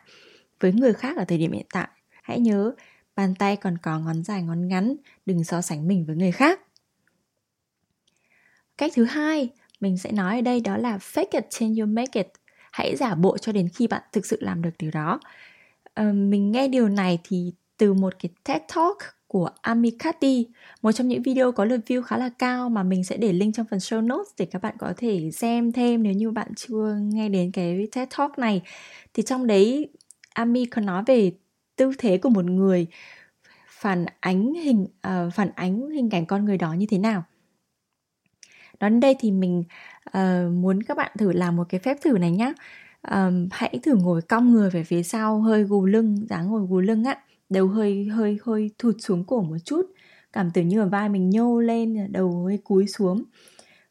với 0.61 0.72
người 0.72 0.93
khác 0.93 1.16
ở 1.16 1.25
thời 1.25 1.38
điểm 1.38 1.52
hiện 1.52 1.66
tại. 1.72 1.88
Hãy 2.22 2.40
nhớ, 2.40 2.75
bàn 3.16 3.34
tay 3.34 3.56
còn 3.56 3.78
có 3.78 3.99
ngón 3.99 4.25
dài, 4.25 4.43
ngón 4.43 4.69
ngắn, 4.69 4.96
đừng 5.26 5.44
so 5.44 5.62
sánh 5.62 5.88
mình 5.88 6.05
với 6.06 6.16
người 6.16 6.32
khác. 6.32 6.61
Cách 8.78 8.93
thứ 8.94 9.05
hai 9.05 9.49
mình 9.81 9.99
sẽ 9.99 10.12
nói 10.12 10.37
ở 10.37 10.40
đây 10.40 10.61
đó 10.61 10.76
là 10.76 10.96
fake 10.96 11.26
it 11.31 11.44
till 11.58 11.81
you 11.81 11.87
make 11.87 12.20
it 12.20 12.28
hãy 12.75 12.97
giả 12.97 13.15
bộ 13.15 13.38
cho 13.38 13.53
đến 13.53 13.69
khi 13.69 13.87
bạn 13.87 14.03
thực 14.12 14.26
sự 14.26 14.38
làm 14.41 14.62
được 14.62 14.71
điều 14.79 14.91
đó. 14.91 15.21
Uh, 16.00 16.15
mình 16.15 16.53
nghe 16.53 16.69
điều 16.69 16.88
này 16.88 17.19
thì 17.25 17.53
từ 17.76 17.94
một 17.94 18.15
cái 18.19 18.31
TED 18.44 18.62
Talk 18.75 18.99
của 19.26 19.50
Amikati 19.61 20.47
Một 20.82 20.93
trong 20.93 21.09
những 21.09 21.23
video 21.23 21.53
có 21.53 21.65
lượt 21.65 21.81
view 21.87 22.03
khá 22.03 22.17
là 22.17 22.31
cao 22.38 22.69
mà 22.69 22.82
mình 22.82 23.05
sẽ 23.05 23.17
để 23.17 23.32
link 23.32 23.55
trong 23.55 23.67
phần 23.71 23.79
show 23.79 24.06
notes 24.06 24.32
để 24.38 24.47
các 24.47 24.62
bạn 24.62 24.75
có 24.79 24.93
thể 24.97 25.31
xem 25.31 25.73
thêm 25.73 26.03
nếu 26.03 26.12
như 26.12 26.31
bạn 26.31 26.55
chưa 26.56 26.97
nghe 27.03 27.29
đến 27.29 27.50
cái 27.53 27.88
TED 27.93 28.09
Talk 28.19 28.38
này. 28.38 28.62
Thì 29.15 29.23
trong 29.23 29.47
đấy 29.47 29.88
Ami 30.35 30.65
có 30.65 30.81
nói 30.81 31.03
về 31.06 31.32
tư 31.76 31.93
thế 31.99 32.19
của 32.19 32.29
một 32.29 32.44
người 32.44 32.87
phản 33.69 34.06
ánh 34.21 34.55
hình 34.55 34.82
uh, 34.82 35.35
phản 35.35 35.50
ánh 35.55 35.91
hình 35.91 36.11
ảnh 36.11 36.26
con 36.26 36.44
người 36.44 36.59
đó 36.59 36.73
như 36.73 36.87
thế 36.87 36.99
nào. 36.99 37.25
Nói 38.81 38.91
đến 38.91 39.00
đây 39.00 39.17
thì 39.21 39.31
mình 39.31 39.65
uh, 40.08 40.52
muốn 40.52 40.82
các 40.82 40.96
bạn 40.96 41.12
thử 41.18 41.32
làm 41.32 41.56
một 41.56 41.64
cái 41.68 41.80
phép 41.80 41.96
thử 42.02 42.18
này 42.18 42.30
nhé 42.30 42.52
um, 43.02 43.12
ờ, 43.12 43.32
hãy 43.50 43.78
thử 43.82 43.94
ngồi 43.94 44.22
cong 44.22 44.52
người 44.52 44.70
về 44.70 44.84
phía 44.84 45.02
sau 45.02 45.40
hơi 45.40 45.62
gù 45.64 45.86
lưng 45.86 46.26
dáng 46.28 46.48
ngồi 46.48 46.66
gù 46.68 46.80
lưng 46.80 47.04
á. 47.04 47.18
Đầu 47.48 47.68
hơi 47.68 48.04
hơi 48.04 48.38
hơi 48.44 48.70
thụt 48.78 48.94
xuống 48.98 49.24
cổ 49.24 49.42
một 49.42 49.56
chút. 49.64 49.82
Cảm 50.32 50.50
tưởng 50.50 50.68
như 50.68 50.80
là 50.80 50.86
vai 50.86 51.08
mình 51.08 51.30
nhô 51.30 51.60
lên 51.60 52.12
đầu 52.12 52.44
hơi 52.44 52.58
cúi 52.64 52.86
xuống. 52.86 53.24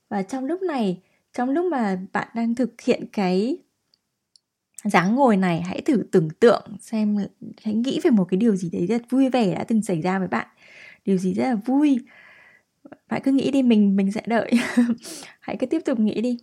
Và 0.09 0.21
trong 0.23 0.45
lúc 0.45 0.61
này 0.61 1.01
trong 1.33 1.49
lúc 1.49 1.65
mà 1.65 1.97
bạn 2.13 2.27
đang 2.35 2.55
thực 2.55 2.81
hiện 2.81 3.05
cái 3.13 3.57
dáng 4.83 5.15
ngồi 5.15 5.37
này 5.37 5.61
hãy 5.61 5.81
thử 5.81 6.03
tưởng 6.11 6.29
tượng 6.29 6.77
xem 6.81 7.17
hãy 7.63 7.73
nghĩ 7.73 7.99
về 8.03 8.11
một 8.11 8.25
cái 8.29 8.37
điều 8.37 8.55
gì 8.55 8.69
đấy 8.69 8.87
rất 8.87 9.01
vui 9.09 9.29
vẻ 9.29 9.55
đã 9.55 9.63
từng 9.63 9.81
xảy 9.81 10.01
ra 10.01 10.19
với 10.19 10.27
bạn. 10.27 10.47
Điều 11.05 11.17
gì 11.17 11.33
rất 11.33 11.43
là 11.43 11.55
vui 11.55 11.99
bạn 13.09 13.21
cứ 13.23 13.31
nghĩ 13.31 13.51
đi, 13.51 13.63
mình 13.63 13.95
mình 13.95 14.11
sẽ 14.11 14.21
đợi. 14.25 14.51
Hãy 15.39 15.57
cứ 15.59 15.65
tiếp 15.65 15.81
tục 15.85 15.99
nghĩ 15.99 16.21
đi. 16.21 16.37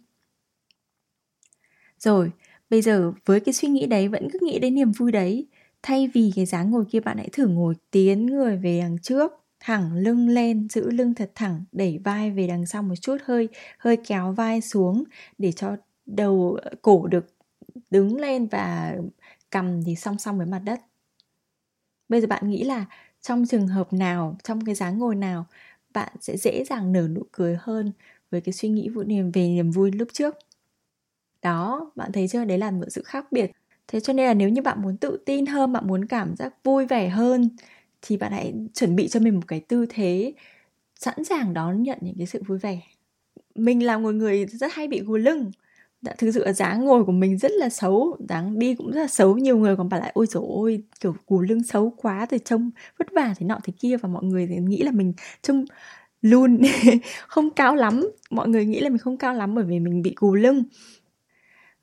Rồi, 1.99 2.31
bây 2.71 2.83
giờ 2.83 3.13
với 3.27 3.41
cái 3.41 3.53
suy 3.53 3.69
nghĩ 3.69 3.87
đấy, 3.87 4.09
vẫn 4.09 4.29
cứ 4.33 4.39
nghĩ 4.43 4.59
đến 4.59 4.75
niềm 4.75 4.93
vui 4.93 5.13
đấy. 5.13 5.47
Thay 5.83 6.09
vì 6.15 6.33
cái 6.37 6.47
dáng 6.47 6.71
ngồi 6.71 6.85
kia, 6.91 7.01
bạn 7.01 7.17
hãy 7.19 7.29
thử 7.33 7.47
ngồi 7.47 7.75
tiến 7.91 8.27
người 8.27 8.57
về 8.57 8.81
đằng 8.81 8.99
trước, 8.99 9.33
thẳng 9.61 9.93
lưng 9.97 10.29
lên, 10.29 10.69
giữ 10.69 10.91
lưng 10.91 11.15
thật 11.15 11.33
thẳng, 11.35 11.65
đẩy 11.73 11.99
vai 12.05 12.31
về 12.31 12.47
đằng 12.47 12.67
sau 12.67 12.83
một 12.83 12.95
chút, 13.01 13.17
hơi 13.25 13.49
hơi 13.79 13.97
kéo 13.97 14.33
vai 14.33 14.61
xuống 14.61 15.05
để 15.39 15.53
cho 15.53 15.77
đầu 16.07 16.59
ờ, 16.63 16.71
cổ 16.83 17.07
được 17.07 17.27
đứng 17.91 18.17
lên 18.21 18.47
và 18.47 18.97
cầm 19.51 19.83
thì 19.87 19.97
song 19.97 20.19
song 20.19 20.39
với 20.39 20.47
mặt 20.47 20.59
đất. 20.59 20.81
Bây 22.09 22.21
giờ 22.21 22.27
bạn 22.27 22.51
nghĩ 22.51 22.65
là 22.65 22.87
trong 23.21 23.47
trường 23.47 23.69
hợp 23.69 23.93
nào, 23.93 24.37
trong 24.45 24.65
cái 24.65 24.75
dáng 24.75 24.99
ngồi 24.99 25.15
nào 25.15 25.47
bạn 25.93 26.13
sẽ 26.21 26.37
dễ 26.37 26.65
dàng 26.65 26.93
nở 26.93 27.09
nụ 27.09 27.23
cười 27.33 27.57
hơn 27.61 27.93
với 28.31 28.41
cái 28.41 28.53
suy 28.53 28.69
nghĩ 28.69 28.89
vụ 28.89 29.03
niềm, 29.03 29.31
về 29.33 29.49
niềm 29.49 29.71
vui 29.71 29.93
lúc 29.93 30.09
trước. 30.13 30.35
Đó, 31.43 31.93
bạn 31.97 32.13
thấy 32.13 32.29
chưa? 32.29 32.45
Đấy 32.45 32.59
là 32.59 32.71
một 32.71 32.85
sự 32.89 33.03
khác 33.03 33.33
biệt. 33.33 33.51
Thế 33.89 34.01
cho 34.01 34.13
nên 34.13 34.27
là 34.27 34.35
nếu 34.35 34.49
như 34.49 34.63
bạn 34.63 34.83
muốn 34.83 34.97
tự 34.97 35.19
tin 35.27 35.47
hơn, 35.47 35.73
bạn 35.73 35.87
muốn 35.87 36.05
cảm 36.07 36.37
giác 36.37 36.55
vui 36.65 36.87
vẻ 36.87 37.09
hơn, 37.09 37.49
thì 38.03 38.17
bạn 38.17 38.33
hãy 38.33 38.55
chuẩn 38.75 38.97
bị 38.97 39.09
cho 39.09 39.21
mình 39.21 39.35
một 39.35 39.49
cái 39.49 39.61
tư 39.61 39.87
thế 39.91 40.33
sẵn 40.97 41.25
sàng 41.25 41.55
đón 41.55 41.83
nhận 41.83 41.99
những 42.03 42.15
cái 42.19 42.27
sự 42.27 42.43
vui 42.47 42.59
vẻ. 42.59 42.81
Mình 43.55 43.87
là 43.87 43.99
một 43.99 44.15
người 44.15 44.47
rất 44.47 44.73
hay 44.75 44.89
bị 44.89 45.01
gù 45.01 45.17
lưng 45.17 45.51
đã 46.03 46.15
thực 46.19 46.31
sự 46.35 46.45
là 46.45 46.53
dáng 46.53 46.85
ngồi 46.85 47.05
của 47.05 47.13
mình 47.13 47.39
rất 47.39 47.53
là 47.53 47.69
xấu, 47.69 48.17
dáng 48.29 48.59
đi 48.59 48.75
cũng 48.75 48.91
rất 48.91 49.01
là 49.01 49.07
xấu. 49.07 49.39
Nhiều 49.39 49.59
người 49.59 49.77
còn 49.77 49.89
bảo 49.89 50.01
lại 50.01 50.11
ôi 50.15 50.27
dồi 50.27 50.45
ôi, 50.49 50.83
kiểu, 51.01 51.15
cù 51.27 51.41
lưng 51.41 51.63
xấu 51.63 51.91
quá 51.97 52.27
thì 52.31 52.39
trông 52.45 52.71
vất 52.99 53.09
vả 53.13 53.35
thế 53.39 53.47
nọ 53.47 53.59
thế 53.65 53.73
kia. 53.79 53.97
Và 53.97 54.09
mọi 54.09 54.25
người 54.25 54.47
thì 54.47 54.57
nghĩ 54.57 54.83
là 54.83 54.91
mình 54.91 55.13
trông 55.43 55.65
luôn 56.23 56.63
không 57.29 57.51
cao 57.51 57.75
lắm. 57.77 58.11
Mọi 58.31 58.49
người 58.49 58.65
nghĩ 58.67 58.81
là 58.81 58.89
mình 58.89 58.99
không 58.99 59.17
cao 59.17 59.35
lắm 59.35 59.55
bởi 59.55 59.65
vì 59.65 59.81
mình 59.81 60.03
bị 60.03 60.11
cù 60.15 60.35
lưng. 60.35 60.65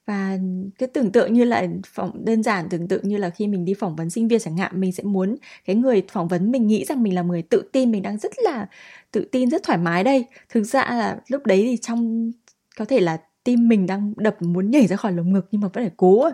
Và 0.06 0.38
cái 0.80 0.90
tưởng 0.94 1.12
tượng 1.12 1.34
như 1.34 1.44
là 1.44 1.68
phỏng, 1.88 2.26
đơn 2.26 2.44
giản 2.44 2.70
tưởng 2.70 2.88
tượng 2.88 3.08
như 3.08 3.18
là 3.18 3.30
khi 3.30 3.48
mình 3.48 3.66
đi 3.66 3.74
phỏng 3.74 3.96
vấn 3.96 4.10
sinh 4.10 4.28
viên 4.28 4.40
chẳng 4.40 4.58
hạn, 4.58 4.82
mình 4.82 4.92
sẽ 4.92 5.04
muốn 5.04 5.36
cái 5.66 5.76
người 5.76 6.04
phỏng 6.12 6.28
vấn 6.28 6.52
mình 6.52 6.68
nghĩ 6.68 6.86
rằng 6.86 7.04
mình 7.04 7.16
là 7.16 7.22
người 7.22 7.42
tự 7.42 7.70
tin, 7.74 7.92
mình 7.92 8.02
đang 8.02 8.18
rất 8.18 8.32
là 8.38 8.68
tự 9.12 9.30
tin, 9.32 9.50
rất 9.50 9.64
thoải 9.64 9.78
mái 9.78 10.04
đây. 10.04 10.26
Thực 10.50 10.64
ra 10.64 10.82
là 10.90 11.20
lúc 11.28 11.46
đấy 11.46 11.62
thì 11.64 11.78
trong, 11.78 12.32
có 12.78 12.86
thể 12.86 13.00
là 13.00 13.18
tim 13.48 13.68
mình 13.68 13.86
đang 13.86 14.14
đập 14.18 14.42
muốn 14.42 14.72
nhảy 14.72 14.88
ra 14.88 14.96
khỏi 14.96 15.12
lồng 15.12 15.34
ngực 15.34 15.48
nhưng 15.52 15.62
mà 15.62 15.68
vẫn 15.68 15.84
phải 15.84 15.94
cố 15.98 16.30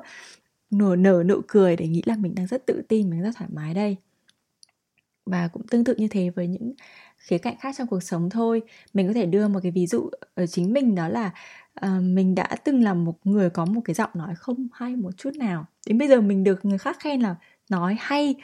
nở 0.71 0.95
nở 0.95 1.23
nụ 1.25 1.41
cười 1.47 1.75
để 1.75 1.87
nghĩ 1.87 2.01
là 2.05 2.15
mình 2.15 2.35
đang 2.35 2.47
rất 2.47 2.65
tự 2.65 2.81
tin 2.87 3.09
mình 3.09 3.21
rất 3.21 3.31
thoải 3.35 3.49
mái 3.53 3.73
đây. 3.73 3.97
Và 5.25 5.47
cũng 5.47 5.67
tương 5.67 5.83
tự 5.83 5.95
như 5.97 6.07
thế 6.07 6.29
với 6.29 6.47
những 6.47 6.73
khía 7.17 7.37
cạnh 7.37 7.55
khác 7.59 7.75
trong 7.77 7.87
cuộc 7.87 8.03
sống 8.03 8.29
thôi. 8.29 8.61
Mình 8.93 9.07
có 9.07 9.13
thể 9.13 9.25
đưa 9.25 9.47
một 9.47 9.59
cái 9.63 9.71
ví 9.71 9.87
dụ 9.87 10.09
ở 10.35 10.47
chính 10.47 10.73
mình 10.73 10.95
đó 10.95 11.07
là 11.07 11.31
uh, 11.85 12.01
mình 12.01 12.35
đã 12.35 12.55
từng 12.63 12.83
là 12.83 12.93
một 12.93 13.15
người 13.23 13.49
có 13.49 13.65
một 13.65 13.81
cái 13.85 13.93
giọng 13.93 14.09
nói 14.13 14.35
không 14.35 14.67
hay 14.73 14.95
một 14.95 15.17
chút 15.17 15.35
nào. 15.35 15.65
Đến 15.87 15.97
bây 15.97 16.07
giờ 16.07 16.21
mình 16.21 16.43
được 16.43 16.65
người 16.65 16.77
khác 16.77 16.97
khen 16.99 17.21
là 17.21 17.35
nói 17.69 17.97
hay. 17.99 18.35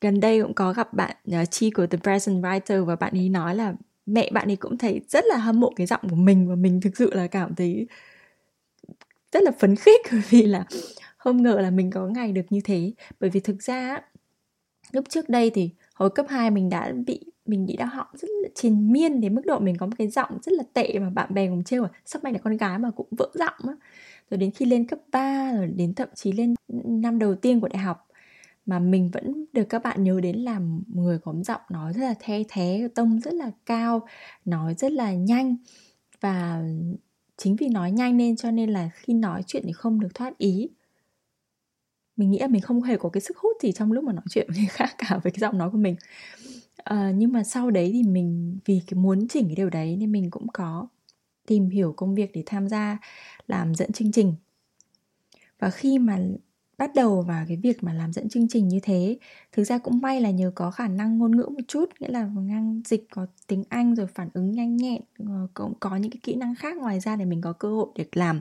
Gần 0.00 0.20
đây 0.20 0.42
cũng 0.42 0.54
có 0.54 0.72
gặp 0.72 0.94
bạn 0.94 1.16
uh, 1.42 1.50
chi 1.50 1.70
của 1.70 1.86
The 1.86 1.98
Present 1.98 2.44
Writer 2.44 2.84
và 2.84 2.96
bạn 2.96 3.12
ấy 3.12 3.28
nói 3.28 3.54
là 3.54 3.74
mẹ 4.06 4.30
bạn 4.32 4.50
ấy 4.50 4.56
cũng 4.56 4.78
thấy 4.78 5.00
rất 5.08 5.24
là 5.26 5.36
hâm 5.36 5.60
mộ 5.60 5.72
cái 5.76 5.86
giọng 5.86 6.00
của 6.10 6.16
mình 6.16 6.48
và 6.48 6.54
mình 6.54 6.80
thực 6.80 6.96
sự 6.96 7.14
là 7.14 7.26
cảm 7.26 7.54
thấy 7.54 7.86
rất 9.32 9.42
là 9.42 9.50
phấn 9.58 9.76
khích 9.76 10.00
bởi 10.12 10.22
vì 10.30 10.42
là 10.42 10.64
không 11.16 11.42
ngờ 11.42 11.58
là 11.60 11.70
mình 11.70 11.90
có 11.90 12.06
ngày 12.06 12.32
được 12.32 12.42
như 12.50 12.60
thế. 12.64 12.92
Bởi 13.20 13.30
vì 13.30 13.40
thực 13.40 13.62
ra 13.62 14.00
lúc 14.92 15.04
trước 15.08 15.28
đây 15.28 15.50
thì 15.50 15.70
hồi 15.94 16.10
cấp 16.10 16.26
2 16.28 16.50
mình 16.50 16.68
đã 16.68 16.92
bị, 17.06 17.20
mình 17.46 17.66
bị 17.66 17.76
đau 17.76 17.88
họng 17.88 18.06
rất 18.14 18.28
là 18.42 18.48
triền 18.54 18.92
miên 18.92 19.20
đến 19.20 19.34
mức 19.34 19.42
độ 19.44 19.58
mình 19.58 19.76
có 19.76 19.86
một 19.86 19.92
cái 19.98 20.08
giọng 20.08 20.38
rất 20.42 20.52
là 20.52 20.64
tệ 20.72 20.98
mà 20.98 21.10
bạn 21.10 21.34
bè 21.34 21.48
cùng 21.48 21.64
trêu 21.64 21.82
là 21.82 21.88
sắp 22.04 22.24
mày 22.24 22.32
là 22.32 22.38
con 22.38 22.56
gái 22.56 22.78
mà 22.78 22.90
cũng 22.90 23.06
vỡ 23.10 23.30
giọng 23.34 23.68
á. 23.68 23.74
Rồi 24.30 24.38
đến 24.38 24.50
khi 24.50 24.66
lên 24.66 24.86
cấp 24.86 24.98
3 25.12 25.52
rồi 25.56 25.66
đến 25.66 25.94
thậm 25.94 26.08
chí 26.14 26.32
lên 26.32 26.54
năm 26.84 27.18
đầu 27.18 27.34
tiên 27.34 27.60
của 27.60 27.68
đại 27.68 27.78
học 27.78 28.03
mà 28.66 28.78
mình 28.78 29.10
vẫn 29.10 29.44
được 29.52 29.64
các 29.64 29.82
bạn 29.82 30.04
nhớ 30.04 30.20
đến 30.20 30.36
là 30.36 30.60
người 30.88 31.18
có 31.18 31.34
giọng 31.44 31.60
nói 31.70 31.92
rất 31.92 32.02
là 32.04 32.14
the 32.20 32.42
thế 32.48 32.88
tông 32.94 33.20
rất 33.20 33.34
là 33.34 33.50
cao 33.66 34.06
nói 34.44 34.74
rất 34.74 34.92
là 34.92 35.12
nhanh. 35.12 35.56
Và 36.20 36.62
chính 37.36 37.56
vì 37.56 37.68
nói 37.68 37.90
nhanh 37.90 38.16
nên 38.16 38.36
cho 38.36 38.50
nên 38.50 38.70
là 38.70 38.90
khi 38.94 39.14
nói 39.14 39.42
chuyện 39.46 39.62
thì 39.66 39.72
không 39.72 40.00
được 40.00 40.14
thoát 40.14 40.38
ý. 40.38 40.68
Mình 42.16 42.30
nghĩ 42.30 42.38
là 42.38 42.46
mình 42.46 42.62
không 42.62 42.82
hề 42.82 42.96
có 42.96 43.08
cái 43.08 43.20
sức 43.20 43.38
hút 43.38 43.56
gì 43.62 43.72
trong 43.72 43.92
lúc 43.92 44.04
mà 44.04 44.12
nói 44.12 44.24
chuyện 44.30 44.46
với 44.48 44.58
người 44.58 44.68
khác 44.68 44.94
cả 44.98 45.20
với 45.22 45.32
cái 45.32 45.40
giọng 45.40 45.58
nói 45.58 45.70
của 45.70 45.78
mình. 45.78 45.96
À, 46.76 47.12
nhưng 47.14 47.32
mà 47.32 47.44
sau 47.44 47.70
đấy 47.70 47.90
thì 47.92 48.02
mình 48.02 48.58
vì 48.64 48.82
cái 48.86 48.98
muốn 48.98 49.28
chỉnh 49.28 49.46
cái 49.46 49.56
điều 49.56 49.70
đấy 49.70 49.96
nên 49.96 50.12
mình 50.12 50.30
cũng 50.30 50.46
có 50.52 50.88
tìm 51.46 51.68
hiểu 51.68 51.92
công 51.96 52.14
việc 52.14 52.30
để 52.34 52.42
tham 52.46 52.68
gia 52.68 52.98
làm 53.46 53.74
dẫn 53.74 53.92
chương 53.92 54.12
trình. 54.12 54.34
Và 55.58 55.70
khi 55.70 55.98
mà 55.98 56.18
bắt 56.78 56.90
đầu 56.94 57.22
vào 57.22 57.44
cái 57.48 57.56
việc 57.56 57.82
mà 57.84 57.92
làm 57.92 58.12
dẫn 58.12 58.28
chương 58.28 58.48
trình 58.48 58.68
như 58.68 58.80
thế. 58.82 59.18
Thực 59.52 59.64
ra 59.64 59.78
cũng 59.78 60.00
may 60.00 60.20
là 60.20 60.30
nhờ 60.30 60.52
có 60.54 60.70
khả 60.70 60.88
năng 60.88 61.18
ngôn 61.18 61.36
ngữ 61.36 61.42
một 61.42 61.60
chút 61.68 61.90
nghĩa 62.00 62.08
là 62.08 62.30
ngang 62.36 62.82
dịch 62.84 63.06
có 63.10 63.26
tiếng 63.46 63.64
anh 63.68 63.94
rồi 63.94 64.06
phản 64.06 64.28
ứng 64.34 64.52
nhanh 64.52 64.76
nhẹn 64.76 65.02
ờ, 65.18 65.46
cũng 65.54 65.74
có 65.80 65.96
những 65.96 66.10
cái 66.10 66.20
kỹ 66.22 66.34
năng 66.34 66.54
khác 66.54 66.76
ngoài 66.76 67.00
ra 67.00 67.16
để 67.16 67.24
mình 67.24 67.40
có 67.40 67.52
cơ 67.52 67.68
hội 67.68 67.88
để 67.96 68.06
làm 68.12 68.40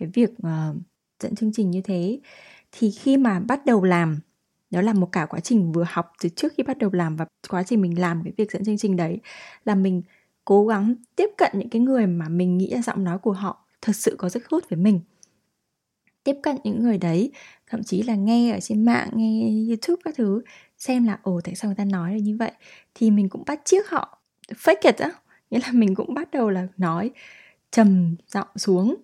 cái 0.00 0.08
việc 0.14 0.30
uh, 0.30 0.76
dẫn 1.20 1.34
chương 1.34 1.52
trình 1.52 1.70
như 1.70 1.80
thế. 1.80 2.20
Thì 2.72 2.90
khi 2.90 3.16
mà 3.16 3.40
bắt 3.40 3.66
đầu 3.66 3.84
làm 3.84 4.20
đó 4.70 4.80
là 4.80 4.92
một 4.92 5.12
cả 5.12 5.26
quá 5.26 5.40
trình 5.40 5.72
vừa 5.72 5.84
học 5.88 6.12
từ 6.22 6.28
trước 6.28 6.52
khi 6.56 6.62
bắt 6.62 6.78
đầu 6.78 6.90
làm 6.92 7.16
và 7.16 7.26
quá 7.48 7.62
trình 7.62 7.80
mình 7.80 8.00
làm 8.00 8.22
cái 8.24 8.32
việc 8.36 8.50
dẫn 8.52 8.64
chương 8.64 8.78
trình 8.78 8.96
đấy 8.96 9.20
là 9.64 9.74
mình 9.74 10.02
cố 10.44 10.66
gắng 10.66 10.94
tiếp 11.16 11.30
cận 11.38 11.50
những 11.54 11.68
cái 11.70 11.82
người 11.82 12.06
mà 12.06 12.28
mình 12.28 12.58
nghĩ 12.58 12.70
là 12.70 12.82
giọng 12.82 13.04
nói 13.04 13.18
của 13.18 13.32
họ 13.32 13.66
thật 13.82 13.96
sự 13.96 14.14
có 14.18 14.28
sức 14.28 14.48
hút 14.50 14.64
với 14.70 14.78
mình 14.78 15.00
tiếp 16.24 16.36
cận 16.42 16.56
những 16.64 16.82
người 16.82 16.98
đấy 16.98 17.32
thậm 17.66 17.82
chí 17.82 18.02
là 18.02 18.14
nghe 18.14 18.52
ở 18.52 18.60
trên 18.60 18.84
mạng 18.84 19.08
nghe 19.14 19.50
youtube 19.68 20.00
các 20.04 20.14
thứ 20.16 20.42
xem 20.78 21.04
là 21.04 21.18
ồ 21.22 21.40
tại 21.44 21.54
sao 21.54 21.68
người 21.68 21.76
ta 21.76 21.84
nói 21.84 22.12
là 22.12 22.18
như 22.18 22.36
vậy. 22.36 22.52
Thì 22.94 23.10
mình 23.10 23.28
cũng 23.28 23.42
bắt 23.46 23.60
chước 23.64 23.90
họ 23.90 24.18
fake 24.48 24.76
it 24.82 24.96
á 24.96 25.10
nghĩa 25.50 25.58
là 25.58 25.72
mình 25.72 25.94
cũng 25.94 26.14
bắt 26.14 26.30
đầu 26.30 26.50
là 26.50 26.66
nói 26.76 27.10
trầm 27.70 28.16
giọng 28.28 28.48
xuống. 28.56 28.96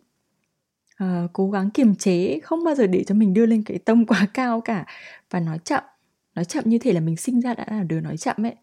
Uh, 1.04 1.30
cố 1.32 1.50
gắng 1.50 1.70
kiềm 1.70 1.94
chế 1.94 2.40
không 2.42 2.64
bao 2.64 2.74
giờ 2.74 2.86
để 2.86 3.04
cho 3.06 3.14
mình 3.14 3.34
đưa 3.34 3.46
lên 3.46 3.62
cái 3.62 3.78
tông 3.78 4.06
quá 4.06 4.28
cao 4.34 4.60
cả. 4.60 4.86
Và 5.30 5.40
nói 5.40 5.58
chậm 5.64 5.82
nói 6.34 6.44
chậm 6.44 6.64
như 6.66 6.78
thể 6.78 6.92
là 6.92 7.00
mình 7.00 7.16
sinh 7.16 7.40
ra 7.40 7.54
đã 7.54 7.66
là 7.70 7.82
đứa 7.82 8.00
nói 8.00 8.16
chậm 8.16 8.36
ấy. 8.46 8.54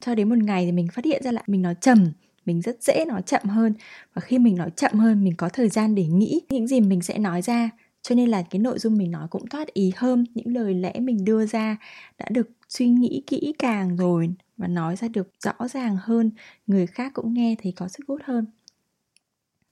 Cho 0.00 0.14
đến 0.14 0.28
một 0.28 0.38
ngày 0.38 0.64
thì 0.66 0.72
mình 0.72 0.88
phát 0.92 1.04
hiện 1.04 1.22
ra 1.22 1.32
lại 1.32 1.44
mình 1.46 1.62
nói 1.62 1.74
trầm 1.80 2.12
mình 2.46 2.60
rất 2.62 2.82
dễ 2.82 3.04
nói 3.08 3.22
chậm 3.22 3.42
hơn. 3.44 3.74
Và 4.14 4.20
khi 4.20 4.38
mình 4.38 4.56
nói 4.56 4.70
chậm 4.76 4.92
hơn 4.92 5.24
mình 5.24 5.34
có 5.36 5.48
thời 5.48 5.68
gian 5.68 5.94
để 5.94 6.06
nghĩ 6.06 6.40
những 6.48 6.66
gì 6.66 6.80
mình 6.80 7.00
sẽ 7.02 7.18
nói 7.18 7.42
ra 7.42 7.70
cho 8.04 8.14
nên 8.14 8.28
là 8.30 8.42
cái 8.50 8.58
nội 8.58 8.78
dung 8.78 8.98
mình 8.98 9.10
nói 9.10 9.28
cũng 9.30 9.46
thoát 9.46 9.74
ý 9.74 9.92
hơn 9.96 10.24
những 10.34 10.54
lời 10.54 10.74
lẽ 10.74 10.92
mình 11.00 11.24
đưa 11.24 11.46
ra 11.46 11.76
đã 12.18 12.26
được 12.30 12.48
suy 12.68 12.88
nghĩ 12.88 13.22
kỹ 13.26 13.54
càng 13.58 13.96
rồi 13.96 14.30
và 14.56 14.68
nói 14.68 14.96
ra 14.96 15.08
được 15.08 15.28
rõ 15.44 15.68
ràng 15.68 15.96
hơn 16.00 16.30
người 16.66 16.86
khác 16.86 17.12
cũng 17.14 17.34
nghe 17.34 17.56
thấy 17.62 17.72
có 17.76 17.88
sức 17.88 18.04
hút 18.08 18.20
hơn. 18.24 18.46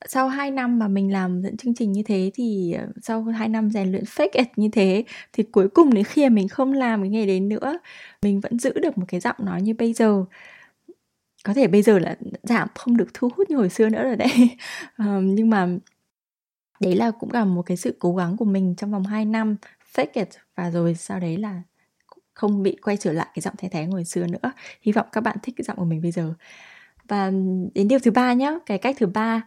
Sau 0.09 0.29
2 0.29 0.51
năm 0.51 0.79
mà 0.79 0.89
mình 0.89 1.13
làm 1.13 1.43
dẫn 1.43 1.57
chương 1.57 1.75
trình 1.75 1.93
như 1.93 2.03
thế 2.03 2.31
thì 2.35 2.73
ờ, 2.73 2.87
sau 3.03 3.23
2 3.23 3.49
năm 3.49 3.71
rèn 3.71 3.91
luyện 3.93 4.05
fake 4.05 4.29
it 4.33 4.49
như 4.57 4.69
thế 4.73 5.05
thì 5.33 5.43
cuối 5.43 5.69
cùng 5.69 5.95
đến 5.95 6.05
khi 6.05 6.23
mà 6.23 6.29
mình 6.29 6.49
không 6.49 6.73
làm 6.73 7.03
cái 7.03 7.11
nghề 7.11 7.27
đấy 7.27 7.41
nữa 7.41 7.79
mình 8.23 8.41
vẫn 8.41 8.59
giữ 8.59 8.73
được 8.83 8.99
một 8.99 9.05
cái 9.09 9.21
giọng 9.21 9.37
nói 9.39 9.63
như 9.63 9.75
bây 9.75 9.93
giờ. 9.93 10.25
Có 11.45 11.55
thể 11.55 11.67
bây 11.67 11.83
giờ 11.83 11.99
là 11.99 12.17
giảm 12.43 12.69
không 12.75 12.97
được 12.97 13.09
thu 13.15 13.31
hút 13.37 13.51
như 13.51 13.57
hồi 13.57 13.69
xưa 13.69 13.89
nữa 13.89 14.03
rồi 14.05 14.17
đấy. 14.17 14.57
Um, 14.99 15.35
nhưng 15.35 15.51
mà 15.51 15.69
đấy 16.83 16.97
là 16.97 17.11
cũng 17.11 17.33
là 17.33 17.45
một 17.45 17.63
cái 17.63 17.77
sự 17.77 17.97
cố 17.99 18.15
gắng 18.17 18.37
của 18.37 18.45
mình 18.45 18.75
trong 18.77 18.91
vòng 18.91 19.05
2 19.05 19.25
năm. 19.25 19.57
Fake 19.95 20.07
it. 20.13 20.29
Và 20.57 20.71
rồi 20.71 20.95
sau 20.95 21.21
đấy 21.21 21.37
là 21.37 21.63
không 22.35 22.63
bị 22.63 22.77
quay 22.83 22.97
trở 22.97 23.13
lại 23.13 23.27
cái 23.35 23.43
giọng 23.43 23.55
thay 23.59 23.71
thế 23.71 23.85
hồi 23.85 24.05
xưa 24.05 24.27
nữa. 24.27 24.53
Hy 24.83 24.93
vọng 24.93 25.07
các 25.13 25.21
bạn 25.21 25.37
thích 25.43 25.55
cái 25.59 25.65
giọng 25.65 25.77
của 25.77 25.85
mình 25.85 26.03
bây 26.03 26.13
giờ. 26.13 26.35
Và 27.09 27.31
đến 27.75 27.89
điều 27.89 27.99
thứ 27.99 28.11
ba 28.11 28.33
nhé 28.33 28.59
cái 28.67 28.79
cách 28.79 28.97
thứ 28.99 29.07
ba 29.07 29.43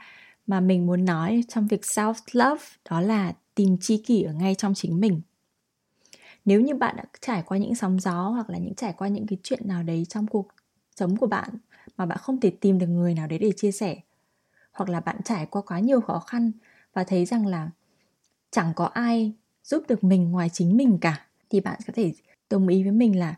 mà 0.47 0.59
mình 0.59 0.85
muốn 0.85 1.05
nói 1.05 1.43
trong 1.47 1.67
việc 1.67 1.81
self 1.81 2.13
love 2.31 2.63
đó 2.89 3.01
là 3.01 3.33
tìm 3.55 3.77
chi 3.81 4.03
kỷ 4.05 4.23
ở 4.23 4.33
ngay 4.33 4.55
trong 4.55 4.73
chính 4.73 4.99
mình. 4.99 5.21
Nếu 6.45 6.61
như 6.61 6.75
bạn 6.75 6.95
đã 6.97 7.03
trải 7.21 7.43
qua 7.45 7.57
những 7.57 7.75
sóng 7.75 7.99
gió 7.99 8.29
hoặc 8.29 8.49
là 8.49 8.57
những 8.57 8.75
trải 8.75 8.93
qua 8.93 9.07
những 9.07 9.27
cái 9.27 9.37
chuyện 9.43 9.59
nào 9.67 9.83
đấy 9.83 10.05
trong 10.09 10.27
cuộc 10.27 10.47
sống 10.95 11.17
của 11.17 11.27
bạn 11.27 11.49
mà 11.97 12.05
bạn 12.05 12.17
không 12.17 12.39
thể 12.39 12.49
tìm 12.49 12.79
được 12.79 12.87
người 12.87 13.13
nào 13.13 13.27
đấy 13.27 13.39
để 13.39 13.51
chia 13.57 13.71
sẻ, 13.71 13.97
hoặc 14.71 14.89
là 14.89 14.99
bạn 14.99 15.17
trải 15.25 15.45
qua 15.45 15.61
quá 15.61 15.79
nhiều 15.79 16.01
khó 16.01 16.19
khăn 16.19 16.51
và 16.95 17.03
thấy 17.03 17.25
rằng 17.25 17.47
là 17.47 17.69
chẳng 18.51 18.73
có 18.75 18.85
ai 18.85 19.33
giúp 19.63 19.83
được 19.87 20.03
mình 20.03 20.31
ngoài 20.31 20.49
chính 20.53 20.77
mình 20.77 20.97
cả 21.01 21.25
thì 21.49 21.59
bạn 21.59 21.79
có 21.87 21.93
thể 21.95 22.13
đồng 22.49 22.67
ý 22.67 22.83
với 22.83 22.91
mình 22.91 23.19
là 23.19 23.35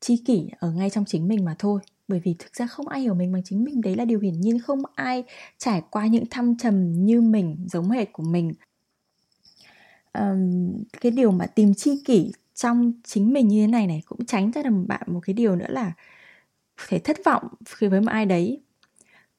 chi 0.00 0.22
kỷ 0.26 0.48
ở 0.58 0.70
ngay 0.72 0.90
trong 0.90 1.04
chính 1.04 1.28
mình 1.28 1.44
mà 1.44 1.54
thôi. 1.58 1.80
Bởi 2.08 2.20
vì 2.24 2.34
thực 2.38 2.56
ra 2.56 2.66
không 2.66 2.88
ai 2.88 3.00
hiểu 3.00 3.14
mình 3.14 3.32
bằng 3.32 3.42
chính 3.44 3.64
mình 3.64 3.80
đấy 3.80 3.96
là 3.96 4.04
điều 4.04 4.20
hiển 4.20 4.40
nhiên. 4.40 4.58
Không 4.58 4.82
ai 4.94 5.24
trải 5.58 5.82
qua 5.90 6.06
những 6.06 6.24
thăng 6.30 6.56
trầm 6.56 7.04
như 7.04 7.20
mình 7.20 7.66
giống 7.72 7.90
hệt 7.90 8.12
của 8.12 8.22
mình. 8.22 8.52
Um, 10.12 10.72
cái 11.00 11.12
điều 11.12 11.30
mà 11.30 11.46
tìm 11.46 11.74
chi 11.74 12.02
kỷ 12.04 12.32
trong 12.54 12.92
chính 13.04 13.32
mình 13.32 13.48
như 13.48 13.62
thế 13.62 13.66
này 13.66 13.86
này 13.86 14.02
cũng 14.06 14.26
tránh 14.26 14.50
ra 14.50 14.62
được 14.62 14.84
bạn 14.88 15.02
một 15.06 15.20
cái 15.22 15.34
điều 15.34 15.56
nữa 15.56 15.66
là 15.68 15.92
phải 16.76 16.98
thất 16.98 17.16
vọng 17.24 17.48
khi 17.64 17.86
với 17.88 18.00
một 18.00 18.10
ai 18.10 18.26
đấy 18.26 18.60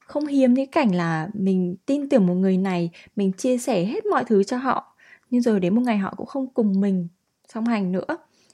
không 0.07 0.27
hiếm 0.27 0.55
cái 0.55 0.65
cảnh 0.65 0.95
là 0.95 1.29
mình 1.33 1.75
tin 1.86 2.10
tưởng 2.10 2.27
một 2.27 2.33
người 2.33 2.57
này, 2.57 2.89
mình 3.15 3.31
chia 3.33 3.57
sẻ 3.57 3.86
hết 3.86 4.05
mọi 4.05 4.24
thứ 4.25 4.43
cho 4.43 4.57
họ. 4.57 4.95
Nhưng 5.29 5.41
rồi 5.41 5.60
đến 5.60 5.75
một 5.75 5.81
ngày 5.81 5.98
họ 5.98 6.13
cũng 6.17 6.25
không 6.27 6.48
cùng 6.53 6.81
mình 6.81 7.07
song 7.53 7.65
hành 7.65 7.91
nữa. 7.91 8.05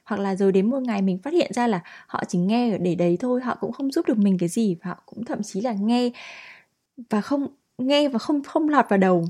Hoặc 0.04 0.20
là 0.20 0.36
rồi 0.36 0.52
đến 0.52 0.70
một 0.70 0.80
ngày 0.84 1.02
mình 1.02 1.18
phát 1.24 1.34
hiện 1.34 1.54
ra 1.54 1.68
là 1.68 1.82
họ 2.08 2.24
chỉ 2.28 2.40
nghe 2.40 2.72
ở 2.72 2.78
để 2.78 2.96
đấy 2.96 3.18
thôi, 3.20 3.42
họ 3.42 3.58
cũng 3.62 3.72
không 3.72 3.92
giúp 3.92 4.06
được 4.08 4.18
mình 4.18 4.38
cái 4.38 4.50
gì 4.50 4.76
và 4.84 4.90
họ 4.90 5.04
cũng 5.06 5.26
thậm 5.26 5.44
chí 5.44 5.62
là 5.62 5.74
nghe 5.74 6.12
và 7.10 7.22
không, 7.22 7.48
nghe 7.78 8.10
và 8.10 8.20
không 8.20 8.44
không 8.44 8.70
lọt 8.70 8.86
vào 8.90 8.98
đầu. 8.98 9.26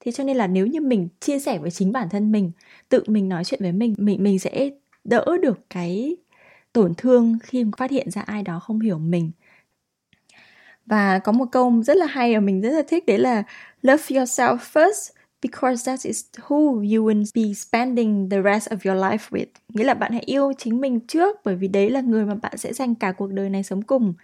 Thế 0.00 0.12
cho 0.12 0.24
nên 0.24 0.36
là 0.36 0.46
nếu 0.46 0.66
như 0.66 0.80
mình 0.80 1.08
chia 1.20 1.38
sẻ 1.38 1.58
với 1.58 1.70
chính 1.70 1.92
bản 1.92 2.08
thân 2.08 2.32
mình, 2.32 2.52
tự 2.88 3.02
mình 3.06 3.28
nói 3.28 3.44
chuyện 3.44 3.60
với 3.62 3.72
mình 3.72 3.94
mình 3.98 4.22
mình 4.22 4.38
sẽ 4.38 4.70
đỡ 5.04 5.24
được 5.42 5.60
cái 5.70 6.16
tổn 6.72 6.94
thương 6.96 7.38
khi 7.42 7.64
phát 7.78 7.90
hiện 7.90 8.10
ra 8.10 8.22
ai 8.22 8.42
đó 8.42 8.60
không 8.60 8.80
hiểu 8.80 8.98
mình 8.98 9.30
và 10.90 11.18
có 11.18 11.32
một 11.32 11.44
câu 11.52 11.82
rất 11.82 11.96
là 11.96 12.06
hay 12.06 12.34
và 12.34 12.40
mình 12.40 12.60
rất 12.60 12.70
là 12.70 12.82
thích 12.88 13.06
đấy 13.06 13.18
là 13.18 13.42
love 13.82 14.02
yourself 14.08 14.56
first 14.56 15.10
because 15.42 15.92
that 15.92 16.00
is 16.02 16.24
who 16.48 16.74
you 16.76 17.06
will 17.08 17.24
be 17.34 17.54
spending 17.54 18.28
the 18.30 18.42
rest 18.42 18.68
of 18.70 18.92
your 18.92 19.04
life 19.04 19.30
with. 19.30 19.46
Nghĩa 19.68 19.84
là 19.84 19.94
bạn 19.94 20.12
hãy 20.12 20.22
yêu 20.26 20.52
chính 20.58 20.80
mình 20.80 21.00
trước 21.00 21.36
bởi 21.44 21.56
vì 21.56 21.68
đấy 21.68 21.90
là 21.90 22.00
người 22.00 22.24
mà 22.24 22.34
bạn 22.34 22.56
sẽ 22.56 22.72
dành 22.72 22.94
cả 22.94 23.12
cuộc 23.12 23.32
đời 23.32 23.50
này 23.50 23.62
sống 23.62 23.82
cùng. 23.82 24.14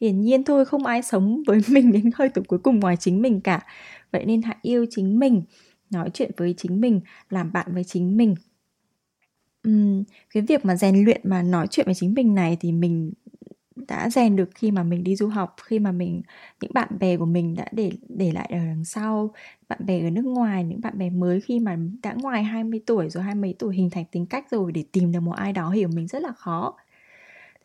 Hiển 0.00 0.20
nhiên 0.20 0.44
thôi 0.44 0.64
không 0.64 0.86
ai 0.86 1.02
sống 1.02 1.42
với 1.46 1.60
mình 1.68 1.92
đến 1.92 2.10
hơi 2.14 2.28
thở 2.34 2.42
cuối 2.48 2.58
cùng 2.58 2.80
ngoài 2.80 2.96
chính 2.96 3.22
mình 3.22 3.40
cả. 3.40 3.60
Vậy 4.12 4.24
nên 4.24 4.42
hãy 4.42 4.56
yêu 4.62 4.86
chính 4.90 5.18
mình, 5.18 5.42
nói 5.90 6.10
chuyện 6.14 6.30
với 6.36 6.54
chính 6.56 6.80
mình, 6.80 7.00
làm 7.30 7.52
bạn 7.52 7.66
với 7.74 7.84
chính 7.84 8.16
mình. 8.16 8.34
Uhm, 9.68 10.04
cái 10.34 10.42
việc 10.42 10.64
mà 10.64 10.76
rèn 10.76 11.04
luyện 11.04 11.20
mà 11.24 11.42
nói 11.42 11.66
chuyện 11.70 11.86
với 11.86 11.94
chính 11.94 12.14
mình 12.14 12.34
này 12.34 12.56
thì 12.60 12.72
mình 12.72 13.12
đã 13.76 14.10
rèn 14.10 14.36
được 14.36 14.50
khi 14.54 14.70
mà 14.70 14.82
mình 14.82 15.04
đi 15.04 15.16
du 15.16 15.28
học, 15.28 15.56
khi 15.64 15.78
mà 15.78 15.92
mình, 15.92 16.22
những 16.60 16.70
bạn 16.74 16.88
bè 17.00 17.16
của 17.16 17.24
mình 17.26 17.54
đã 17.54 17.66
để 17.72 17.92
để 18.08 18.32
lại 18.32 18.46
ở 18.52 18.58
đằng 18.58 18.84
sau, 18.84 19.34
bạn 19.68 19.78
bè 19.86 20.00
ở 20.06 20.10
nước 20.10 20.24
ngoài, 20.24 20.64
những 20.64 20.80
bạn 20.80 20.98
bè 20.98 21.10
mới 21.10 21.40
khi 21.40 21.60
mà 21.60 21.76
đã 22.02 22.14
ngoài 22.22 22.44
20 22.44 22.80
tuổi 22.86 23.10
rồi, 23.10 23.24
hai 23.24 23.34
mấy 23.34 23.54
tuổi 23.58 23.74
hình 23.76 23.90
thành 23.90 24.04
tính 24.12 24.26
cách 24.26 24.46
rồi 24.50 24.72
để 24.72 24.84
tìm 24.92 25.12
được 25.12 25.20
một 25.20 25.32
ai 25.32 25.52
đó 25.52 25.70
hiểu 25.70 25.88
mình 25.88 26.06
rất 26.08 26.22
là 26.22 26.32
khó. 26.32 26.74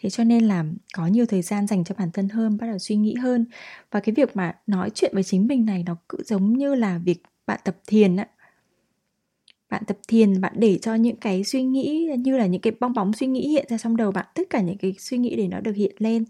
Thế 0.02 0.10
cho 0.10 0.24
nên 0.24 0.44
là 0.44 0.66
có 0.94 1.08
nhiều 1.08 1.26
thời 1.26 1.42
gian 1.42 1.68
dành 1.68 1.84
cho 1.84 1.96
bản 2.00 2.12
thân 2.14 2.30
hơn, 2.30 2.58
bắt 2.58 2.68
đầu 2.68 2.80
suy 2.80 2.96
nghĩ 2.96 3.16
hơn. 3.16 3.46
Và 3.92 4.00
cái 4.00 4.16
việc 4.16 4.36
mà 4.36 4.56
nói 4.68 4.90
chuyện 4.96 5.12
với 5.14 5.24
chính 5.24 5.48
mình 5.48 5.66
này 5.66 5.84
nó 5.88 5.96
cứ 6.10 6.18
giống 6.26 6.54
như 6.54 6.76
là 6.76 6.98
việc 7.06 7.24
bạn 7.48 7.60
tập 7.66 7.78
thiền 7.88 8.16
á 8.16 8.28
bạn 9.70 9.84
tập 9.88 9.98
thiền 10.08 10.42
bạn 10.42 10.54
để 10.56 10.78
cho 10.82 10.96
những 10.96 11.16
cái 11.16 11.44
suy 11.44 11.64
nghĩ 11.64 12.10
như 12.20 12.38
là 12.38 12.46
những 12.46 12.62
cái 12.62 12.74
bong 12.80 12.94
bóng 12.94 13.14
suy 13.14 13.28
nghĩ 13.28 13.50
hiện 13.50 13.66
ra 13.70 13.78
trong 13.78 13.98
đầu 13.98 14.12
bạn 14.12 14.26
tất 14.36 14.44
cả 14.50 14.62
những 14.62 14.78
cái 14.78 14.96
suy 15.00 15.18
nghĩ 15.18 15.36
để 15.36 15.48
nó 15.48 15.60
được 15.60 15.76
hiện 15.76 15.96
lên. 16.00 16.26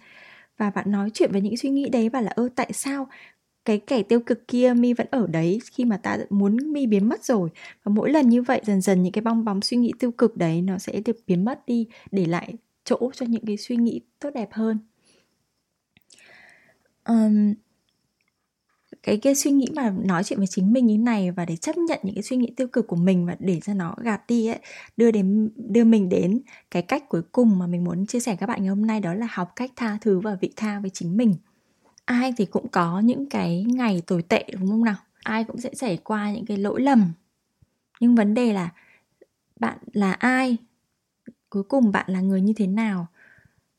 Và 0.57 0.69
bạn 0.69 0.91
nói 0.91 1.09
chuyện 1.13 1.31
với 1.31 1.41
những 1.41 1.57
suy 1.57 1.69
nghĩ 1.69 1.89
đấy 1.89 2.09
và 2.09 2.21
là 2.21 2.31
ơ 2.31 2.49
tại 2.55 2.73
sao 2.73 3.07
cái 3.65 3.79
kẻ 3.79 4.03
tiêu 4.03 4.19
cực 4.19 4.47
kia 4.47 4.73
mi 4.73 4.93
vẫn 4.93 5.07
ở 5.11 5.27
đấy 5.27 5.59
khi 5.71 5.85
mà 5.85 5.97
ta 5.97 6.17
muốn 6.29 6.73
mi 6.73 6.87
biến 6.87 7.09
mất 7.09 7.23
rồi? 7.23 7.49
Và 7.83 7.91
mỗi 7.95 8.09
lần 8.11 8.29
như 8.29 8.41
vậy 8.41 8.61
dần 8.65 8.81
dần 8.81 9.03
những 9.03 9.13
cái 9.13 9.21
bong 9.21 9.45
bóng 9.45 9.61
suy 9.61 9.77
nghĩ 9.77 9.91
tiêu 9.99 10.11
cực 10.11 10.37
đấy 10.37 10.61
nó 10.61 10.77
sẽ 10.77 11.01
được 11.05 11.17
biến 11.27 11.45
mất 11.45 11.65
đi 11.67 11.87
để 12.11 12.25
lại 12.25 12.53
chỗ 12.83 13.11
cho 13.13 13.25
những 13.29 13.45
cái 13.45 13.57
suy 13.57 13.75
nghĩ 13.75 14.01
tốt 14.19 14.29
đẹp 14.35 14.49
hơn. 14.51 14.79
Um, 17.07 17.53
cái 19.03 19.17
cái 19.17 19.35
suy 19.35 19.51
nghĩ 19.51 19.67
mà 19.75 19.89
nói 19.89 20.23
chuyện 20.23 20.39
với 20.39 20.47
chính 20.47 20.73
mình 20.73 20.85
như 20.85 20.97
này 20.97 21.31
và 21.31 21.45
để 21.45 21.55
chấp 21.55 21.77
nhận 21.77 21.99
những 22.03 22.15
cái 22.15 22.23
suy 22.23 22.37
nghĩ 22.37 22.53
tiêu 22.57 22.67
cực 22.67 22.87
của 22.87 22.95
mình 22.95 23.25
và 23.25 23.35
để 23.39 23.59
cho 23.59 23.73
nó 23.73 23.95
gạt 23.97 24.21
đi 24.27 24.47
ấy, 24.47 24.59
đưa 24.97 25.11
đến, 25.11 25.49
đưa 25.55 25.83
mình 25.83 26.09
đến 26.09 26.41
cái 26.71 26.81
cách 26.81 27.09
cuối 27.09 27.21
cùng 27.31 27.59
mà 27.59 27.67
mình 27.67 27.83
muốn 27.83 28.05
chia 28.05 28.19
sẻ 28.19 28.35
các 28.35 28.45
bạn 28.45 28.59
ngày 28.59 28.69
hôm 28.69 28.87
nay 28.87 28.99
đó 28.99 29.13
là 29.13 29.27
học 29.31 29.51
cách 29.55 29.71
tha 29.75 29.97
thứ 30.01 30.19
và 30.19 30.35
vị 30.41 30.53
tha 30.55 30.79
với 30.79 30.89
chính 30.89 31.17
mình. 31.17 31.35
Ai 32.05 32.33
thì 32.37 32.45
cũng 32.45 32.67
có 32.67 32.99
những 32.99 33.29
cái 33.29 33.65
ngày 33.67 34.01
tồi 34.07 34.21
tệ, 34.21 34.45
đúng 34.53 34.67
không 34.67 34.83
nào? 34.83 34.95
Ai 35.23 35.43
cũng 35.43 35.59
sẽ 35.59 35.69
trải 35.75 35.97
qua 35.97 36.31
những 36.31 36.45
cái 36.45 36.57
lỗi 36.57 36.81
lầm. 36.81 37.13
Nhưng 37.99 38.15
vấn 38.15 38.33
đề 38.33 38.53
là 38.53 38.69
bạn 39.59 39.77
là 39.93 40.11
ai? 40.11 40.57
Cuối 41.49 41.63
cùng 41.63 41.91
bạn 41.91 42.05
là 42.09 42.21
người 42.21 42.41
như 42.41 42.53
thế 42.53 42.67
nào? 42.67 43.07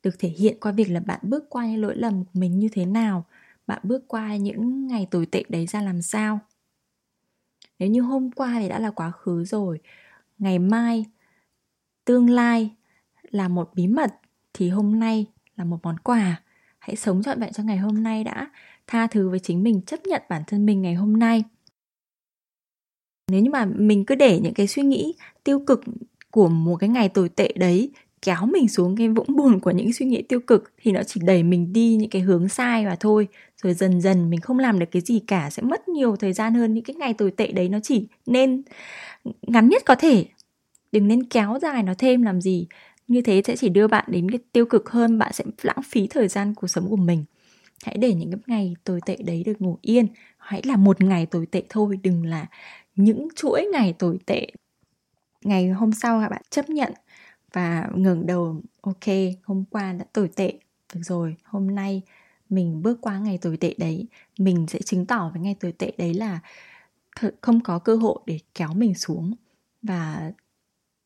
Được 0.02 0.18
thể 0.18 0.28
hiện 0.28 0.56
qua 0.60 0.72
việc 0.72 0.90
là 0.90 1.00
bạn 1.00 1.20
bước 1.22 1.44
qua 1.48 1.66
những 1.66 1.80
lỗi 1.80 1.96
lầm 1.96 2.24
của 2.24 2.30
mình 2.40 2.58
như 2.58 2.68
thế 2.72 2.86
nào? 2.86 3.24
Bạn 3.70 3.80
bước 3.82 4.08
qua 4.08 4.36
những 4.36 4.86
ngày 4.86 5.06
tồi 5.10 5.26
tệ 5.26 5.44
đấy 5.48 5.66
ra 5.66 5.82
làm 5.82 6.02
sao? 6.02 6.38
Nếu 7.78 7.88
như 7.88 8.00
hôm 8.00 8.30
qua 8.30 8.56
thì 8.60 8.68
đã 8.68 8.78
là 8.78 8.90
quá 8.90 9.10
khứ 9.10 9.44
rồi, 9.44 9.80
ngày 10.38 10.58
mai, 10.58 11.04
tương 12.04 12.30
lai 12.30 12.70
là 13.30 13.48
một 13.48 13.70
bí 13.74 13.86
mật, 13.86 14.14
thì 14.52 14.68
hôm 14.68 14.98
nay 14.98 15.26
là 15.56 15.64
một 15.64 15.78
món 15.82 15.98
quà. 15.98 16.42
Hãy 16.78 16.96
sống 16.96 17.22
trọn 17.22 17.40
vẹn 17.40 17.52
cho 17.52 17.62
ngày 17.62 17.76
hôm 17.76 18.02
nay 18.02 18.24
đã, 18.24 18.50
tha 18.86 19.06
thứ 19.06 19.28
với 19.28 19.38
chính 19.38 19.62
mình, 19.62 19.82
chấp 19.82 20.00
nhận 20.06 20.22
bản 20.28 20.42
thân 20.46 20.66
mình 20.66 20.82
ngày 20.82 20.94
hôm 20.94 21.18
nay. 21.18 21.44
Nếu 23.30 23.40
như 23.40 23.50
mà 23.50 23.64
mình 23.64 24.04
cứ 24.04 24.14
để 24.14 24.40
những 24.40 24.54
cái 24.54 24.66
suy 24.66 24.82
nghĩ 24.82 25.14
tiêu 25.44 25.64
cực 25.66 25.80
của 26.30 26.48
một 26.48 26.76
cái 26.76 26.88
ngày 26.88 27.08
tồi 27.08 27.28
tệ 27.28 27.52
đấy 27.56 27.92
kéo 28.22 28.46
mình 28.46 28.68
xuống 28.68 28.96
cái 28.96 29.08
vũng 29.08 29.36
bùn 29.36 29.60
của 29.60 29.70
những 29.70 29.92
suy 29.92 30.06
nghĩ 30.06 30.22
tiêu 30.22 30.40
cực 30.40 30.72
thì 30.82 30.92
nó 30.92 31.02
chỉ 31.02 31.20
đẩy 31.24 31.42
mình 31.42 31.72
đi 31.72 31.96
những 31.96 32.10
cái 32.10 32.22
hướng 32.22 32.48
sai 32.48 32.86
và 32.86 32.96
thôi. 33.00 33.28
Rồi 33.62 33.74
dần 33.74 34.00
dần 34.00 34.30
mình 34.30 34.40
không 34.40 34.58
làm 34.58 34.78
được 34.78 34.86
cái 34.90 35.02
gì 35.02 35.20
cả, 35.26 35.50
sẽ 35.50 35.62
mất 35.62 35.88
nhiều 35.88 36.16
thời 36.16 36.32
gian 36.32 36.54
hơn 36.54 36.74
những 36.74 36.84
cái 36.84 36.96
ngày 36.96 37.14
tồi 37.14 37.30
tệ 37.30 37.52
đấy. 37.52 37.68
Nó 37.68 37.78
chỉ 37.82 38.06
nên 38.26 38.62
ngắn 39.42 39.68
nhất 39.68 39.82
có 39.86 39.94
thể, 39.94 40.26
đừng 40.92 41.08
nên 41.08 41.24
kéo 41.24 41.58
dài 41.62 41.82
nó 41.82 41.94
thêm 41.98 42.22
làm 42.22 42.40
gì. 42.40 42.66
Như 43.08 43.22
thế 43.22 43.42
sẽ 43.46 43.56
chỉ 43.56 43.68
đưa 43.68 43.86
bạn 43.86 44.04
đến 44.08 44.30
cái 44.30 44.38
tiêu 44.52 44.66
cực 44.66 44.90
hơn, 44.90 45.18
bạn 45.18 45.32
sẽ 45.32 45.44
lãng 45.62 45.82
phí 45.84 46.06
thời 46.06 46.28
gian 46.28 46.54
cuộc 46.54 46.66
sống 46.66 46.88
của 46.90 46.96
mình. 46.96 47.24
Hãy 47.84 47.96
để 47.98 48.14
những 48.14 48.30
cái 48.30 48.40
ngày 48.46 48.76
tồi 48.84 49.00
tệ 49.06 49.16
đấy 49.16 49.42
được 49.46 49.60
ngủ 49.60 49.78
yên. 49.82 50.06
Hãy 50.38 50.62
là 50.64 50.76
một 50.76 51.00
ngày 51.00 51.26
tồi 51.26 51.46
tệ 51.46 51.62
thôi, 51.68 51.98
đừng 52.02 52.24
là 52.24 52.46
những 52.96 53.28
chuỗi 53.36 53.68
ngày 53.72 53.92
tồi 53.92 54.18
tệ. 54.26 54.46
Ngày 55.44 55.68
hôm 55.68 55.92
sau 55.92 56.20
các 56.20 56.28
bạn 56.28 56.42
chấp 56.50 56.70
nhận 56.70 56.92
và 57.52 57.88
ngẩng 57.94 58.26
đầu 58.26 58.62
ok 58.80 59.04
hôm 59.42 59.64
qua 59.70 59.92
đã 59.92 60.04
tồi 60.12 60.30
tệ 60.36 60.58
được 60.94 61.00
rồi 61.02 61.36
hôm 61.44 61.74
nay 61.74 62.02
mình 62.48 62.82
bước 62.82 62.98
qua 63.00 63.18
ngày 63.18 63.38
tồi 63.38 63.56
tệ 63.56 63.74
đấy 63.78 64.06
mình 64.38 64.66
sẽ 64.68 64.78
chứng 64.78 65.06
tỏ 65.06 65.30
với 65.32 65.42
ngày 65.42 65.56
tồi 65.60 65.72
tệ 65.72 65.92
đấy 65.98 66.14
là 66.14 66.40
không 67.40 67.60
có 67.60 67.78
cơ 67.78 67.96
hội 67.96 68.18
để 68.26 68.38
kéo 68.54 68.74
mình 68.74 68.94
xuống 68.94 69.34
và 69.82 70.32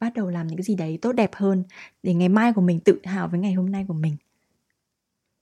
bắt 0.01 0.15
đầu 0.15 0.31
làm 0.31 0.47
những 0.47 0.57
cái 0.57 0.65
gì 0.65 0.75
đấy 0.75 0.99
tốt 1.03 1.13
đẹp 1.13 1.31
hơn 1.35 1.65
để 2.03 2.15
ngày 2.15 2.29
mai 2.29 2.53
của 2.53 2.61
mình 2.61 2.81
tự 2.81 3.01
hào 3.05 3.29
với 3.29 3.41
ngày 3.41 3.53
hôm 3.53 3.73
nay 3.73 3.85
của 3.89 3.95
mình. 3.95 4.17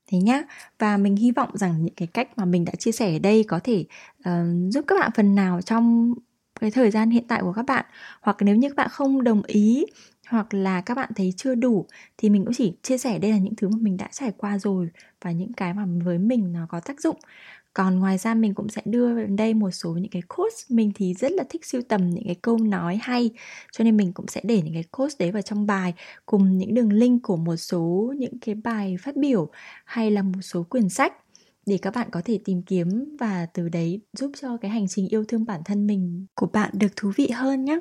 Thế 0.06 0.18
nhá 0.18 0.42
và 0.78 0.96
mình 0.96 1.16
hy 1.16 1.32
vọng 1.32 1.56
rằng 1.56 1.84
những 1.84 1.94
cái 1.94 2.08
cách 2.08 2.38
mà 2.38 2.44
mình 2.44 2.64
đã 2.64 2.72
chia 2.78 2.92
sẻ 2.92 3.12
ở 3.12 3.18
đây 3.18 3.44
có 3.48 3.60
thể 3.64 3.84
uh, 4.18 4.72
giúp 4.72 4.84
các 4.88 5.00
bạn 5.00 5.10
phần 5.16 5.34
nào 5.34 5.62
trong 5.62 6.14
cái 6.60 6.70
thời 6.70 6.90
gian 6.90 7.10
hiện 7.10 7.24
tại 7.28 7.42
của 7.42 7.52
các 7.52 7.66
bạn. 7.66 7.84
Hoặc 8.20 8.36
nếu 8.40 8.56
như 8.56 8.68
các 8.68 8.76
bạn 8.76 8.88
không 8.90 9.24
đồng 9.24 9.42
ý 9.42 9.84
hoặc 10.28 10.54
là 10.54 10.80
các 10.80 10.94
bạn 10.94 11.10
thấy 11.16 11.34
chưa 11.36 11.54
đủ 11.54 11.86
thì 12.18 12.30
mình 12.30 12.44
cũng 12.44 12.54
chỉ 12.54 12.72
chia 12.82 12.98
sẻ 12.98 13.18
đây 13.18 13.30
là 13.30 13.38
những 13.38 13.56
thứ 13.56 13.68
mà 13.68 13.76
mình 13.80 13.96
đã 13.96 14.08
trải 14.12 14.32
qua 14.36 14.58
rồi 14.58 14.88
và 15.20 15.32
những 15.32 15.52
cái 15.52 15.74
mà 15.74 15.86
với 16.04 16.18
mình 16.18 16.52
nó 16.52 16.66
có 16.68 16.80
tác 16.80 17.00
dụng. 17.00 17.16
Còn 17.74 17.98
ngoài 17.98 18.18
ra 18.18 18.34
mình 18.34 18.54
cũng 18.54 18.68
sẽ 18.68 18.82
đưa 18.84 19.26
đây 19.26 19.54
một 19.54 19.70
số 19.70 19.90
những 19.92 20.10
cái 20.10 20.22
quotes 20.22 20.70
mình 20.70 20.92
thì 20.94 21.14
rất 21.14 21.32
là 21.32 21.44
thích 21.48 21.64
sưu 21.64 21.82
tầm 21.82 22.10
những 22.10 22.24
cái 22.24 22.34
câu 22.34 22.58
nói 22.58 22.98
hay, 23.02 23.30
cho 23.72 23.84
nên 23.84 23.96
mình 23.96 24.12
cũng 24.12 24.26
sẽ 24.28 24.40
để 24.44 24.62
những 24.62 24.74
cái 24.74 24.82
quotes 24.82 25.18
đấy 25.18 25.32
vào 25.32 25.42
trong 25.42 25.66
bài 25.66 25.94
cùng 26.26 26.58
những 26.58 26.74
đường 26.74 26.92
link 26.92 27.22
của 27.22 27.36
một 27.36 27.56
số 27.56 28.14
những 28.18 28.38
cái 28.38 28.54
bài 28.54 28.96
phát 29.00 29.16
biểu 29.16 29.50
hay 29.84 30.10
là 30.10 30.22
một 30.22 30.40
số 30.42 30.62
quyển 30.62 30.88
sách 30.88 31.12
để 31.66 31.78
các 31.82 31.94
bạn 31.94 32.08
có 32.10 32.22
thể 32.24 32.38
tìm 32.44 32.62
kiếm 32.62 33.16
và 33.20 33.46
từ 33.46 33.68
đấy 33.68 34.00
giúp 34.12 34.32
cho 34.40 34.56
cái 34.56 34.70
hành 34.70 34.88
trình 34.88 35.08
yêu 35.08 35.24
thương 35.28 35.44
bản 35.44 35.60
thân 35.64 35.86
mình 35.86 36.26
của 36.34 36.46
bạn 36.46 36.70
được 36.74 36.96
thú 36.96 37.12
vị 37.16 37.28
hơn 37.28 37.64
nhé 37.64 37.80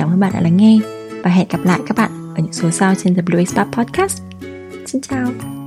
Cảm 0.00 0.10
ơn 0.10 0.20
bạn 0.20 0.32
đã 0.34 0.40
lắng 0.40 0.56
nghe 0.56 0.78
và 1.22 1.30
hẹn 1.30 1.46
gặp 1.50 1.60
lại 1.64 1.80
các 1.86 1.96
bạn 1.96 2.10
ở 2.36 2.42
những 2.42 2.52
số 2.52 2.70
sau 2.70 2.94
trên 2.94 3.14
The 3.14 3.22
Blue 3.22 3.38
Expert 3.40 3.68
Podcast. 3.72 4.22
Xin 4.86 5.00
chào! 5.00 5.59